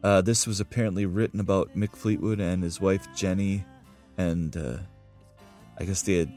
Uh, 0.03 0.21
this 0.21 0.45
was 0.45 0.59
apparently 0.59 1.07
written 1.07 1.39
about 1.39 1.75
Mick 1.75 1.95
Fleetwood 1.95 2.39
and 2.39 2.61
his 2.61 2.79
wife 2.79 3.07
Jenny, 3.15 3.65
and 4.15 4.55
uh, 4.55 4.77
I 5.79 5.85
guess 5.85 6.03
they 6.03 6.19
had 6.19 6.31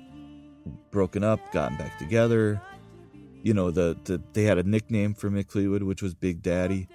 broken 0.91 1.23
up, 1.23 1.53
gotten 1.53 1.77
back 1.77 1.99
together 1.99 2.59
you 3.47 3.55
know 3.55 3.71
the, 3.71 3.97
the 4.03 4.21
they 4.33 4.43
had 4.43 4.59
a 4.59 4.65
nickname 4.65 5.15
for 5.15 5.31
Mick 5.31 5.53
Fleetwood, 5.53 5.85
which 5.85 6.03
was 6.03 6.15
Big 6.15 6.43
Daddy, 6.43 6.89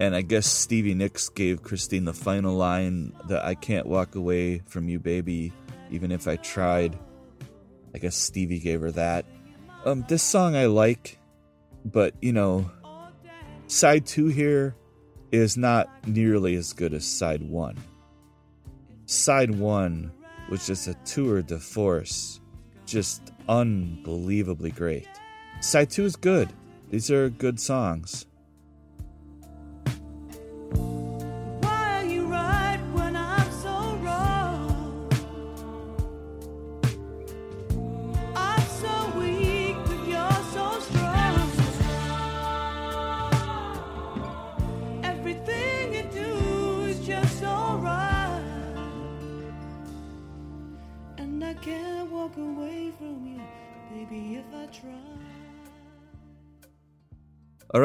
and 0.00 0.16
I 0.16 0.22
guess 0.22 0.44
Stevie 0.44 0.92
Nicks 0.92 1.28
gave 1.28 1.62
Christine 1.62 2.04
the 2.04 2.12
final 2.12 2.56
line 2.56 3.12
that 3.28 3.44
I 3.44 3.54
can't 3.54 3.86
walk 3.86 4.16
away 4.16 4.58
from 4.66 4.88
you, 4.88 4.98
baby, 4.98 5.52
even 5.92 6.10
if 6.10 6.26
I 6.26 6.34
tried. 6.34 6.98
I 7.94 7.98
guess 7.98 8.16
Stevie 8.16 8.58
gave 8.58 8.80
her 8.80 8.90
that. 8.90 9.24
Um, 9.84 10.04
this 10.08 10.24
song 10.24 10.56
I 10.56 10.66
like, 10.66 11.16
but 11.84 12.12
you 12.20 12.32
know, 12.32 12.68
side 13.68 14.04
two 14.04 14.26
here 14.26 14.74
is 15.30 15.56
not 15.56 16.08
nearly 16.08 16.56
as 16.56 16.72
good 16.72 16.92
as 16.92 17.04
side 17.04 17.42
one. 17.44 17.76
Side 19.06 19.52
one 19.54 20.10
was 20.50 20.66
just 20.66 20.88
a 20.88 20.94
tour 21.04 21.40
de 21.40 21.60
force, 21.60 22.40
just 22.84 23.30
unbelievably 23.48 24.72
great. 24.72 25.06
Side 25.60 25.90
2 25.90 26.04
is 26.04 26.16
good. 26.16 26.52
These 26.90 27.10
are 27.10 27.30
good 27.30 27.58
songs. 27.58 28.26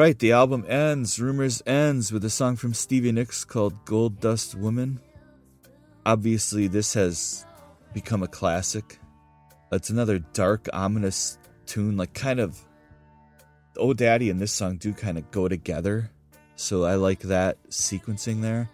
Right, 0.00 0.18
the 0.18 0.32
album 0.32 0.64
ends. 0.66 1.20
Rumors 1.20 1.62
ends 1.66 2.10
with 2.10 2.24
a 2.24 2.30
song 2.30 2.56
from 2.56 2.72
Stevie 2.72 3.12
Nicks 3.12 3.44
called 3.44 3.84
Gold 3.84 4.18
Dust 4.18 4.54
Woman. 4.54 4.98
Obviously, 6.06 6.68
this 6.68 6.94
has 6.94 7.44
become 7.92 8.22
a 8.22 8.26
classic. 8.26 8.98
It's 9.70 9.90
another 9.90 10.20
dark, 10.32 10.70
ominous 10.72 11.36
tune, 11.66 11.98
like 11.98 12.14
kind 12.14 12.40
of. 12.40 12.58
Oh 13.76 13.92
Daddy 13.92 14.30
and 14.30 14.40
this 14.40 14.52
song 14.52 14.78
do 14.78 14.94
kind 14.94 15.18
of 15.18 15.30
go 15.30 15.48
together. 15.48 16.10
So 16.56 16.84
I 16.84 16.94
like 16.94 17.20
that 17.20 17.58
sequencing 17.68 18.40
there. 18.40 18.70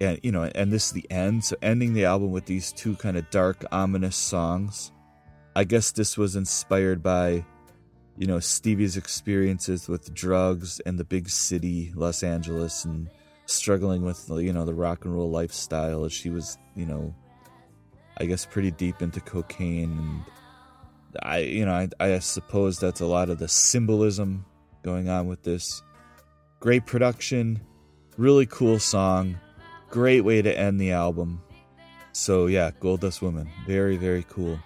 And, 0.00 0.18
you 0.24 0.32
know, 0.32 0.50
and 0.52 0.72
this 0.72 0.86
is 0.86 0.92
the 0.94 1.08
end. 1.12 1.44
So 1.44 1.54
ending 1.62 1.94
the 1.94 2.06
album 2.06 2.32
with 2.32 2.46
these 2.46 2.72
two 2.72 2.96
kind 2.96 3.16
of 3.16 3.30
dark, 3.30 3.64
ominous 3.70 4.16
songs. 4.16 4.90
I 5.54 5.62
guess 5.62 5.92
this 5.92 6.18
was 6.18 6.34
inspired 6.34 7.04
by 7.04 7.44
you 8.16 8.26
know 8.26 8.40
Stevie's 8.40 8.96
experiences 8.96 9.88
with 9.88 10.14
drugs 10.14 10.80
and 10.80 10.98
the 10.98 11.04
big 11.04 11.28
city, 11.28 11.92
Los 11.94 12.22
Angeles, 12.22 12.84
and 12.84 13.08
struggling 13.46 14.02
with 14.02 14.28
you 14.28 14.52
know 14.52 14.64
the 14.64 14.74
rock 14.74 15.04
and 15.04 15.14
roll 15.14 15.30
lifestyle 15.30 16.04
as 16.04 16.12
she 16.12 16.30
was 16.30 16.58
you 16.74 16.86
know 16.86 17.14
I 18.18 18.26
guess 18.26 18.46
pretty 18.46 18.70
deep 18.70 19.02
into 19.02 19.20
cocaine 19.20 19.92
and 19.92 20.22
I 21.22 21.38
you 21.38 21.64
know 21.64 21.72
I, 21.72 21.88
I 22.00 22.18
suppose 22.18 22.78
that's 22.78 23.00
a 23.00 23.06
lot 23.06 23.30
of 23.30 23.38
the 23.38 23.48
symbolism 23.48 24.44
going 24.82 25.08
on 25.08 25.26
with 25.26 25.42
this 25.42 25.82
great 26.60 26.86
production 26.86 27.60
really 28.16 28.46
cool 28.46 28.78
song 28.78 29.38
great 29.90 30.22
way 30.22 30.42
to 30.42 30.58
end 30.58 30.80
the 30.80 30.92
album. 30.92 31.42
So 32.12 32.46
yeah, 32.46 32.70
Gold 32.80 33.00
Dust 33.00 33.22
Woman, 33.22 33.48
very 33.66 33.96
very 33.96 34.24
cool. 34.28 34.58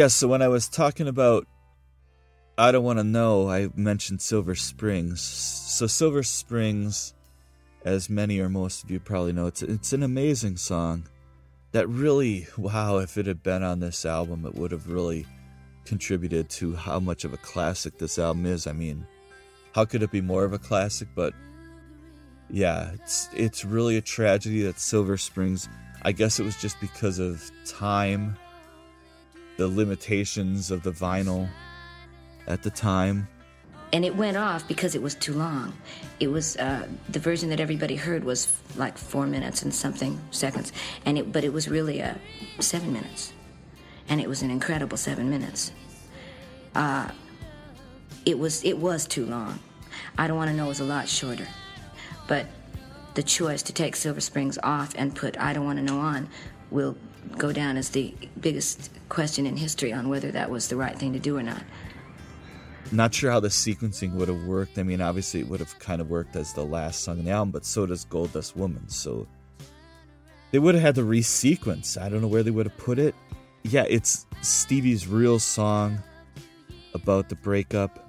Yeah, 0.00 0.06
so 0.06 0.28
when 0.28 0.40
I 0.40 0.48
was 0.48 0.66
talking 0.66 1.08
about 1.08 1.46
I 2.56 2.72
don't 2.72 2.84
want 2.84 3.00
to 3.00 3.04
know, 3.04 3.50
I 3.50 3.68
mentioned 3.76 4.22
Silver 4.22 4.54
Springs. 4.54 5.20
So 5.20 5.86
Silver 5.86 6.22
Springs, 6.22 7.12
as 7.84 8.08
many 8.08 8.40
or 8.40 8.48
most 8.48 8.82
of 8.82 8.90
you 8.90 8.98
probably 8.98 9.34
know, 9.34 9.46
it's 9.46 9.60
it's 9.60 9.92
an 9.92 10.02
amazing 10.02 10.56
song 10.56 11.06
that 11.72 11.86
really, 11.86 12.46
wow, 12.56 12.96
if 12.96 13.18
it 13.18 13.26
had 13.26 13.42
been 13.42 13.62
on 13.62 13.80
this 13.80 14.06
album, 14.06 14.46
it 14.46 14.54
would 14.54 14.72
have 14.72 14.88
really 14.88 15.26
contributed 15.84 16.48
to 16.48 16.74
how 16.74 16.98
much 16.98 17.26
of 17.26 17.34
a 17.34 17.36
classic 17.36 17.98
this 17.98 18.18
album 18.18 18.46
is. 18.46 18.66
I 18.66 18.72
mean, 18.72 19.06
how 19.74 19.84
could 19.84 20.02
it 20.02 20.10
be 20.10 20.22
more 20.22 20.44
of 20.44 20.54
a 20.54 20.58
classic? 20.58 21.08
But 21.14 21.34
yeah, 22.48 22.92
it's 22.94 23.28
it's 23.34 23.66
really 23.66 23.98
a 23.98 24.00
tragedy 24.00 24.62
that 24.62 24.80
Silver 24.80 25.18
Springs. 25.18 25.68
I 26.00 26.12
guess 26.12 26.40
it 26.40 26.44
was 26.44 26.56
just 26.56 26.80
because 26.80 27.18
of 27.18 27.50
time 27.66 28.38
the 29.60 29.68
limitations 29.68 30.70
of 30.70 30.82
the 30.82 30.90
vinyl 30.90 31.46
at 32.46 32.62
the 32.62 32.70
time. 32.70 33.28
And 33.92 34.06
it 34.06 34.16
went 34.16 34.38
off 34.38 34.66
because 34.66 34.94
it 34.94 35.02
was 35.02 35.14
too 35.14 35.34
long. 35.34 35.74
It 36.18 36.28
was 36.28 36.56
uh, 36.56 36.88
the 37.10 37.18
version 37.18 37.50
that 37.50 37.60
everybody 37.60 37.94
heard 37.94 38.24
was 38.24 38.56
like 38.76 38.96
four 38.96 39.26
minutes 39.26 39.60
and 39.62 39.74
something 39.74 40.18
seconds, 40.30 40.72
and 41.04 41.18
it, 41.18 41.30
but 41.30 41.44
it 41.44 41.52
was 41.52 41.68
really 41.68 42.00
uh, 42.02 42.14
seven 42.58 42.90
minutes, 42.94 43.34
and 44.08 44.18
it 44.18 44.30
was 44.30 44.40
an 44.40 44.50
incredible 44.50 44.96
seven 44.96 45.28
minutes. 45.28 45.72
Uh, 46.74 47.10
it 48.24 48.38
was 48.38 48.64
it 48.64 48.78
was 48.78 49.06
too 49.06 49.26
long. 49.26 49.58
I 50.16 50.26
don't 50.26 50.38
want 50.38 50.48
to 50.48 50.56
know 50.56 50.66
it 50.66 50.68
was 50.68 50.80
a 50.80 50.84
lot 50.84 51.06
shorter, 51.06 51.48
but 52.26 52.46
the 53.12 53.22
choice 53.22 53.62
to 53.64 53.74
take 53.74 53.94
Silver 53.94 54.22
Springs 54.22 54.56
off 54.62 54.94
and 54.96 55.14
put 55.14 55.38
I 55.38 55.52
don't 55.52 55.66
want 55.66 55.78
to 55.80 55.84
know 55.84 55.98
on 55.98 56.30
will 56.70 56.96
go 57.38 57.52
down 57.52 57.76
as 57.76 57.90
the 57.90 58.14
biggest 58.40 58.90
question 59.08 59.46
in 59.46 59.56
history 59.56 59.92
on 59.92 60.08
whether 60.08 60.30
that 60.30 60.50
was 60.50 60.68
the 60.68 60.76
right 60.76 60.98
thing 60.98 61.12
to 61.12 61.18
do 61.18 61.36
or 61.36 61.42
not. 61.42 61.62
Not 62.92 63.14
sure 63.14 63.30
how 63.30 63.40
the 63.40 63.48
sequencing 63.48 64.14
would 64.14 64.28
have 64.28 64.44
worked. 64.44 64.78
I 64.78 64.82
mean, 64.82 65.00
obviously, 65.00 65.40
it 65.40 65.48
would 65.48 65.60
have 65.60 65.78
kind 65.78 66.00
of 66.00 66.10
worked 66.10 66.34
as 66.34 66.52
the 66.52 66.64
last 66.64 67.04
song 67.04 67.18
in 67.18 67.24
the 67.24 67.30
album, 67.30 67.52
but 67.52 67.64
so 67.64 67.86
does 67.86 68.04
Gold 68.04 68.32
Dust 68.32 68.56
Woman. 68.56 68.88
So 68.88 69.28
they 70.50 70.58
would 70.58 70.74
have 70.74 70.82
had 70.82 70.94
to 70.96 71.02
resequence. 71.02 72.00
I 72.00 72.08
don't 72.08 72.20
know 72.20 72.28
where 72.28 72.42
they 72.42 72.50
would 72.50 72.66
have 72.66 72.76
put 72.78 72.98
it. 72.98 73.14
Yeah, 73.62 73.84
it's 73.88 74.26
Stevie's 74.42 75.06
real 75.06 75.38
song 75.38 76.02
about 76.92 77.28
the 77.28 77.36
breakup. 77.36 78.08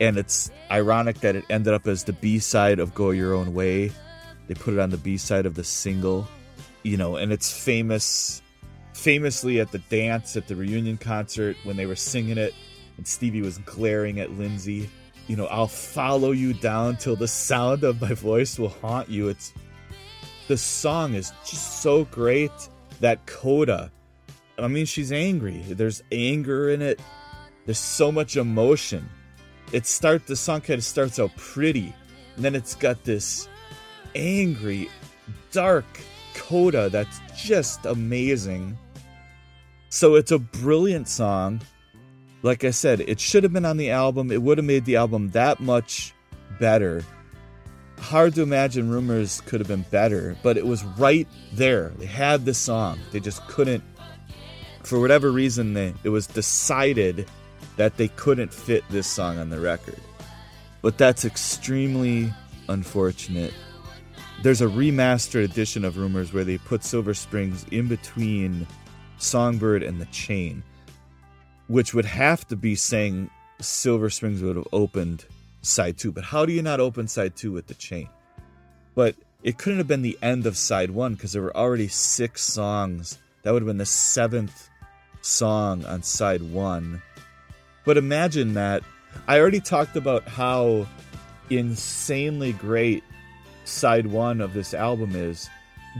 And 0.00 0.16
it's 0.16 0.50
ironic 0.70 1.20
that 1.20 1.36
it 1.36 1.44
ended 1.48 1.72
up 1.72 1.86
as 1.86 2.02
the 2.02 2.14
B 2.14 2.40
side 2.40 2.80
of 2.80 2.92
Go 2.94 3.10
Your 3.10 3.34
Own 3.34 3.54
Way. 3.54 3.92
They 4.48 4.54
put 4.54 4.74
it 4.74 4.80
on 4.80 4.90
the 4.90 4.96
B 4.96 5.16
side 5.16 5.46
of 5.46 5.54
the 5.54 5.62
single 5.62 6.26
you 6.82 6.96
know, 6.96 7.16
and 7.16 7.32
it's 7.32 7.52
famous, 7.52 8.42
famously 8.94 9.60
at 9.60 9.72
the 9.72 9.78
dance 9.78 10.36
at 10.36 10.48
the 10.48 10.56
reunion 10.56 10.96
concert 10.96 11.56
when 11.64 11.76
they 11.76 11.86
were 11.86 11.96
singing 11.96 12.38
it, 12.38 12.54
and 12.96 13.06
Stevie 13.06 13.42
was 13.42 13.58
glaring 13.58 14.20
at 14.20 14.32
Lindsey. 14.32 14.90
You 15.28 15.36
know, 15.36 15.46
I'll 15.46 15.68
follow 15.68 16.32
you 16.32 16.52
down 16.52 16.96
till 16.96 17.16
the 17.16 17.28
sound 17.28 17.84
of 17.84 18.00
my 18.00 18.14
voice 18.14 18.58
will 18.58 18.68
haunt 18.68 19.08
you. 19.08 19.28
It's 19.28 19.52
the 20.48 20.56
song 20.56 21.14
is 21.14 21.32
just 21.44 21.82
so 21.82 22.04
great. 22.06 22.50
That 23.00 23.24
coda, 23.26 23.90
I 24.58 24.68
mean, 24.68 24.86
she's 24.86 25.10
angry. 25.10 25.58
There's 25.68 26.04
anger 26.12 26.70
in 26.70 26.82
it. 26.82 27.00
There's 27.66 27.78
so 27.78 28.12
much 28.12 28.36
emotion. 28.36 29.08
It 29.72 29.86
start 29.86 30.26
the 30.26 30.36
song 30.36 30.60
kind 30.60 30.78
of 30.78 30.84
starts 30.84 31.18
out 31.18 31.34
pretty, 31.36 31.94
and 32.36 32.44
then 32.44 32.54
it's 32.54 32.74
got 32.74 33.02
this 33.04 33.48
angry, 34.14 34.88
dark 35.50 35.86
coda 36.34 36.88
that's 36.88 37.20
just 37.36 37.86
amazing. 37.86 38.76
So 39.88 40.14
it's 40.14 40.32
a 40.32 40.38
brilliant 40.38 41.08
song. 41.08 41.60
Like 42.42 42.64
I 42.64 42.70
said, 42.70 43.00
it 43.00 43.20
should 43.20 43.44
have 43.44 43.52
been 43.52 43.64
on 43.64 43.76
the 43.76 43.90
album. 43.90 44.32
It 44.32 44.42
would 44.42 44.58
have 44.58 44.64
made 44.64 44.84
the 44.84 44.96
album 44.96 45.30
that 45.30 45.60
much 45.60 46.12
better. 46.58 47.04
Hard 47.98 48.34
to 48.34 48.42
imagine 48.42 48.90
Rumors 48.90 49.42
could 49.42 49.60
have 49.60 49.68
been 49.68 49.84
better, 49.90 50.36
but 50.42 50.56
it 50.56 50.66
was 50.66 50.82
right 50.98 51.28
there. 51.52 51.90
They 51.98 52.06
had 52.06 52.44
the 52.44 52.54
song. 52.54 52.98
They 53.12 53.20
just 53.20 53.46
couldn't, 53.46 53.84
for 54.82 54.98
whatever 54.98 55.30
reason, 55.30 55.74
they, 55.74 55.94
it 56.02 56.08
was 56.08 56.26
decided 56.26 57.28
that 57.76 57.96
they 57.96 58.08
couldn't 58.08 58.52
fit 58.52 58.82
this 58.90 59.06
song 59.06 59.38
on 59.38 59.50
the 59.50 59.60
record. 59.60 60.00
But 60.80 60.98
that's 60.98 61.24
extremely 61.24 62.32
unfortunate 62.68 63.54
there's 64.42 64.60
a 64.60 64.66
remastered 64.66 65.44
edition 65.44 65.84
of 65.84 65.96
Rumors 65.96 66.32
where 66.32 66.42
they 66.42 66.58
put 66.58 66.82
Silver 66.82 67.14
Springs 67.14 67.64
in 67.70 67.86
between 67.86 68.66
Songbird 69.18 69.84
and 69.84 70.00
The 70.00 70.06
Chain, 70.06 70.64
which 71.68 71.94
would 71.94 72.04
have 72.04 72.46
to 72.48 72.56
be 72.56 72.74
saying 72.74 73.30
Silver 73.60 74.10
Springs 74.10 74.42
would 74.42 74.56
have 74.56 74.66
opened 74.72 75.24
side 75.62 75.96
two. 75.96 76.10
But 76.10 76.24
how 76.24 76.44
do 76.44 76.52
you 76.52 76.60
not 76.60 76.80
open 76.80 77.06
side 77.06 77.36
two 77.36 77.52
with 77.52 77.68
The 77.68 77.74
Chain? 77.74 78.08
But 78.96 79.14
it 79.44 79.58
couldn't 79.58 79.78
have 79.78 79.88
been 79.88 80.02
the 80.02 80.18
end 80.22 80.46
of 80.46 80.56
side 80.56 80.90
one 80.90 81.14
because 81.14 81.32
there 81.32 81.42
were 81.42 81.56
already 81.56 81.88
six 81.88 82.42
songs. 82.42 83.18
That 83.42 83.52
would 83.52 83.62
have 83.62 83.68
been 83.68 83.78
the 83.78 83.86
seventh 83.86 84.68
song 85.20 85.84
on 85.84 86.02
side 86.02 86.42
one. 86.42 87.00
But 87.84 87.96
imagine 87.96 88.54
that. 88.54 88.82
I 89.28 89.38
already 89.38 89.60
talked 89.60 89.94
about 89.94 90.26
how 90.26 90.86
insanely 91.48 92.52
great 92.54 93.04
side 93.64 94.06
one 94.06 94.40
of 94.40 94.54
this 94.54 94.74
album 94.74 95.14
is. 95.14 95.48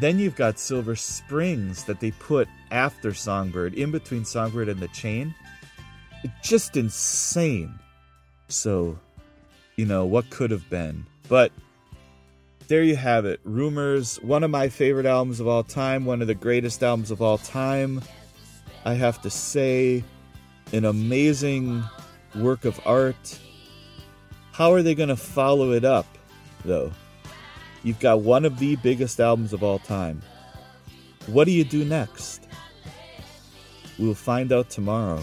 Then 0.01 0.19
you've 0.19 0.37
got 0.37 0.59
Silver 0.59 0.97
Springs 0.97 1.85
that 1.85 2.01
they 2.01 2.13
put 2.13 2.49
after 2.71 3.13
Songbird, 3.13 3.75
in 3.75 3.91
between 3.91 4.25
Songbird 4.25 4.69
and 4.69 4.81
The 4.81 4.89
Chain. 4.89 5.35
just 6.43 6.77
insane. 6.77 7.75
So, 8.49 8.99
you 9.77 9.85
know, 9.85 10.05
what 10.05 10.31
could 10.31 10.51
have 10.51 10.69
been. 10.71 11.05
But 11.29 11.53
there 12.69 12.83
you 12.83 12.97
have 12.97 13.27
it. 13.27 13.41
Rumors, 13.45 14.17
one 14.23 14.45
of 14.45 14.51
my 14.51 14.69
favorite 14.69 15.07
albums 15.07 15.41
of 15.41 15.49
all 15.49 15.65
time, 15.65 16.05
one 16.05 16.23
of 16.23 16.27
the 16.27 16.35
greatest 16.35 16.83
albums 16.83 17.11
of 17.11 17.21
all 17.21 17.39
time. 17.39 18.03
I 18.85 18.95
have 18.95 19.21
to 19.23 19.31
say, 19.31 20.05
an 20.73 20.85
amazing 20.85 21.85
work 22.35 22.65
of 22.65 22.81
art. 22.87 23.39
How 24.53 24.73
are 24.73 24.83
they 24.83 24.95
going 24.95 25.09
to 25.09 25.17
follow 25.17 25.73
it 25.73 25.85
up, 25.85 26.07
though? 26.65 26.93
You've 27.85 28.01
got 28.01 28.21
one 28.21 28.45
of 28.45 28.59
the 28.59 28.77
biggest 28.77 29.21
albums 29.21 29.53
of 29.53 29.63
all 29.63 29.81
time. 29.81 30.23
What 31.27 31.45
do 31.45 31.51
you 31.53 31.65
do 31.65 31.85
next? 31.85 32.47
We'll 33.99 34.15
find 34.15 34.53
out 34.53 34.71
tomorrow. 34.71 35.23